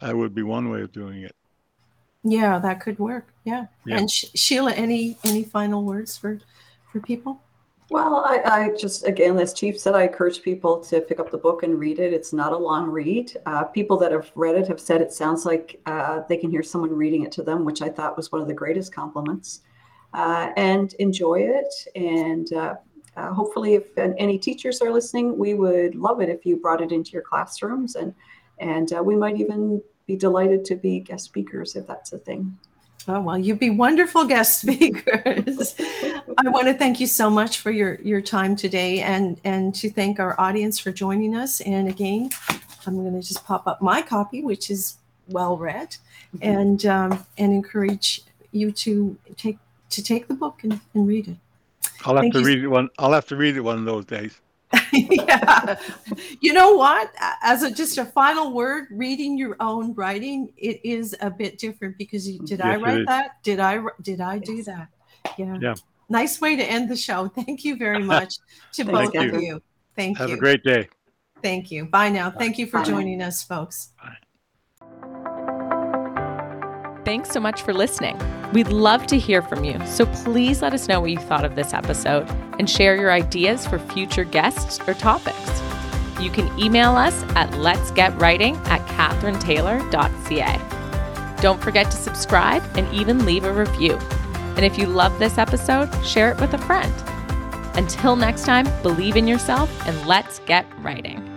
that 0.00 0.16
would 0.16 0.34
be 0.34 0.42
one 0.42 0.70
way 0.70 0.80
of 0.80 0.92
doing 0.92 1.22
it. 1.22 1.36
Yeah, 2.22 2.58
that 2.58 2.80
could 2.80 2.98
work. 2.98 3.32
Yeah. 3.44 3.66
yeah. 3.86 3.98
And 3.98 4.10
Sh- 4.10 4.26
Sheila, 4.34 4.72
any 4.72 5.16
any 5.24 5.44
final 5.44 5.84
words 5.84 6.16
for 6.16 6.38
for 6.92 7.00
people? 7.00 7.40
Well, 7.90 8.24
I, 8.24 8.40
I, 8.44 8.76
just 8.76 9.04
again, 9.04 9.36
as 9.38 9.52
Chief 9.52 9.78
said, 9.78 9.96
I 9.96 10.04
encourage 10.04 10.42
people 10.42 10.78
to 10.84 11.00
pick 11.00 11.18
up 11.18 11.32
the 11.32 11.38
book 11.38 11.64
and 11.64 11.76
read 11.76 11.98
it. 11.98 12.12
It's 12.12 12.32
not 12.32 12.52
a 12.52 12.56
long 12.56 12.88
read. 12.88 13.36
Uh, 13.46 13.64
people 13.64 13.96
that 13.98 14.12
have 14.12 14.30
read 14.36 14.54
it 14.54 14.68
have 14.68 14.78
said 14.78 15.00
it 15.00 15.12
sounds 15.12 15.44
like 15.44 15.80
uh, 15.86 16.20
they 16.28 16.36
can 16.36 16.52
hear 16.52 16.62
someone 16.62 16.94
reading 16.96 17.24
it 17.24 17.32
to 17.32 17.42
them, 17.42 17.64
which 17.64 17.82
I 17.82 17.88
thought 17.88 18.16
was 18.16 18.30
one 18.30 18.40
of 18.40 18.46
the 18.46 18.54
greatest 18.54 18.94
compliments. 18.94 19.62
Uh, 20.12 20.50
and 20.56 20.94
enjoy 20.94 21.40
it. 21.40 21.72
And 21.94 22.52
uh, 22.52 22.74
uh, 23.16 23.32
hopefully, 23.32 23.74
if 23.74 23.86
any 23.96 24.38
teachers 24.38 24.80
are 24.80 24.90
listening, 24.90 25.36
we 25.36 25.54
would 25.54 25.94
love 25.94 26.20
it 26.20 26.28
if 26.28 26.46
you 26.46 26.56
brought 26.56 26.80
it 26.80 26.92
into 26.92 27.10
your 27.12 27.22
classrooms, 27.22 27.96
and 27.96 28.14
and 28.58 28.92
uh, 28.92 29.02
we 29.02 29.16
might 29.16 29.38
even 29.40 29.82
be 30.10 30.16
delighted 30.16 30.64
to 30.64 30.74
be 30.74 30.98
guest 30.98 31.24
speakers 31.24 31.76
if 31.76 31.86
that's 31.86 32.12
a 32.12 32.18
thing. 32.18 32.58
Oh, 33.06 33.20
well, 33.20 33.38
you'd 33.38 33.60
be 33.60 33.70
wonderful 33.70 34.24
guest 34.24 34.60
speakers. 34.62 35.74
I 36.36 36.48
want 36.48 36.66
to 36.66 36.74
thank 36.74 36.98
you 36.98 37.06
so 37.06 37.30
much 37.30 37.60
for 37.60 37.70
your, 37.70 37.94
your 38.02 38.20
time 38.20 38.56
today 38.56 39.00
and, 39.02 39.40
and 39.44 39.72
to 39.76 39.88
thank 39.88 40.18
our 40.18 40.38
audience 40.40 40.80
for 40.80 40.90
joining 40.90 41.36
us. 41.36 41.60
And 41.60 41.88
again, 41.88 42.30
I'm 42.86 42.96
going 42.96 43.14
to 43.14 43.26
just 43.26 43.44
pop 43.44 43.68
up 43.68 43.80
my 43.80 44.02
copy, 44.02 44.42
which 44.42 44.68
is 44.68 44.96
well 45.28 45.56
read, 45.56 45.90
mm-hmm. 46.34 46.42
and 46.42 46.86
um, 46.86 47.26
and 47.38 47.52
encourage 47.52 48.22
you 48.50 48.72
to 48.72 49.16
take 49.36 49.58
to 49.90 50.02
take 50.02 50.26
the 50.26 50.34
book 50.34 50.64
and, 50.64 50.80
and 50.94 51.06
read 51.06 51.28
it. 51.28 51.36
I'll 52.04 52.16
have 52.16 52.22
thank 52.22 52.34
to 52.34 52.40
you. 52.40 52.46
read 52.46 52.58
it 52.64 52.68
one. 52.68 52.88
I'll 52.98 53.12
have 53.12 53.26
to 53.26 53.36
read 53.36 53.56
it 53.56 53.60
one 53.60 53.78
of 53.78 53.84
those 53.84 54.06
days. 54.06 54.40
yeah. 54.92 55.78
You 56.40 56.52
know 56.52 56.74
what? 56.74 57.12
As 57.42 57.62
a, 57.62 57.70
just 57.70 57.98
a 57.98 58.04
final 58.04 58.52
word, 58.52 58.86
reading 58.90 59.36
your 59.36 59.56
own 59.60 59.94
writing, 59.94 60.52
it 60.56 60.80
is 60.84 61.16
a 61.20 61.30
bit 61.30 61.58
different 61.58 61.98
because 61.98 62.28
you, 62.28 62.38
did 62.40 62.60
yes, 62.60 62.66
I 62.66 62.76
write 62.76 63.06
that? 63.06 63.42
Did 63.42 63.60
I 63.60 63.82
did 64.02 64.20
I 64.20 64.38
do 64.38 64.62
that? 64.64 64.88
Yeah. 65.36 65.58
Yeah. 65.60 65.74
Nice 66.08 66.40
way 66.40 66.56
to 66.56 66.64
end 66.64 66.88
the 66.88 66.96
show. 66.96 67.28
Thank 67.28 67.64
you 67.64 67.76
very 67.76 68.02
much 68.02 68.38
to 68.74 68.84
both 68.84 69.14
you. 69.14 69.20
of 69.20 69.42
you. 69.42 69.62
Thank 69.96 70.18
Have 70.18 70.28
you. 70.28 70.34
Have 70.34 70.38
a 70.38 70.40
great 70.40 70.64
day. 70.64 70.88
Thank 71.42 71.70
you. 71.70 71.86
Bye 71.86 72.10
now. 72.10 72.30
Thank 72.30 72.58
you 72.58 72.66
for 72.66 72.78
Bye. 72.78 72.84
joining 72.84 73.22
us, 73.22 73.42
folks. 73.42 73.90
Bye. 74.02 75.36
Thanks 77.10 77.30
so 77.30 77.40
much 77.40 77.62
for 77.62 77.74
listening. 77.74 78.16
We'd 78.52 78.68
love 78.68 79.04
to 79.08 79.18
hear 79.18 79.42
from 79.42 79.64
you, 79.64 79.84
so 79.84 80.06
please 80.06 80.62
let 80.62 80.72
us 80.72 80.86
know 80.86 81.00
what 81.00 81.10
you 81.10 81.18
thought 81.18 81.44
of 81.44 81.56
this 81.56 81.74
episode 81.74 82.30
and 82.60 82.70
share 82.70 82.94
your 82.94 83.10
ideas 83.10 83.66
for 83.66 83.80
future 83.80 84.22
guests 84.22 84.78
or 84.86 84.94
topics. 84.94 85.60
You 86.20 86.30
can 86.30 86.56
email 86.56 86.92
us 86.92 87.20
at 87.34 87.50
letsgetwriting 87.54 88.64
at 88.68 88.86
katherinetaylor.ca. 88.90 91.42
Don't 91.42 91.60
forget 91.60 91.90
to 91.90 91.96
subscribe 91.96 92.62
and 92.76 92.86
even 92.94 93.26
leave 93.26 93.42
a 93.42 93.52
review. 93.52 93.98
And 94.54 94.64
if 94.64 94.78
you 94.78 94.86
love 94.86 95.18
this 95.18 95.36
episode, 95.36 95.92
share 96.06 96.30
it 96.30 96.40
with 96.40 96.54
a 96.54 96.58
friend. 96.58 96.94
Until 97.76 98.14
next 98.14 98.44
time, 98.44 98.68
believe 98.82 99.16
in 99.16 99.26
yourself 99.26 99.68
and 99.84 100.06
let's 100.06 100.38
get 100.46 100.64
writing. 100.78 101.29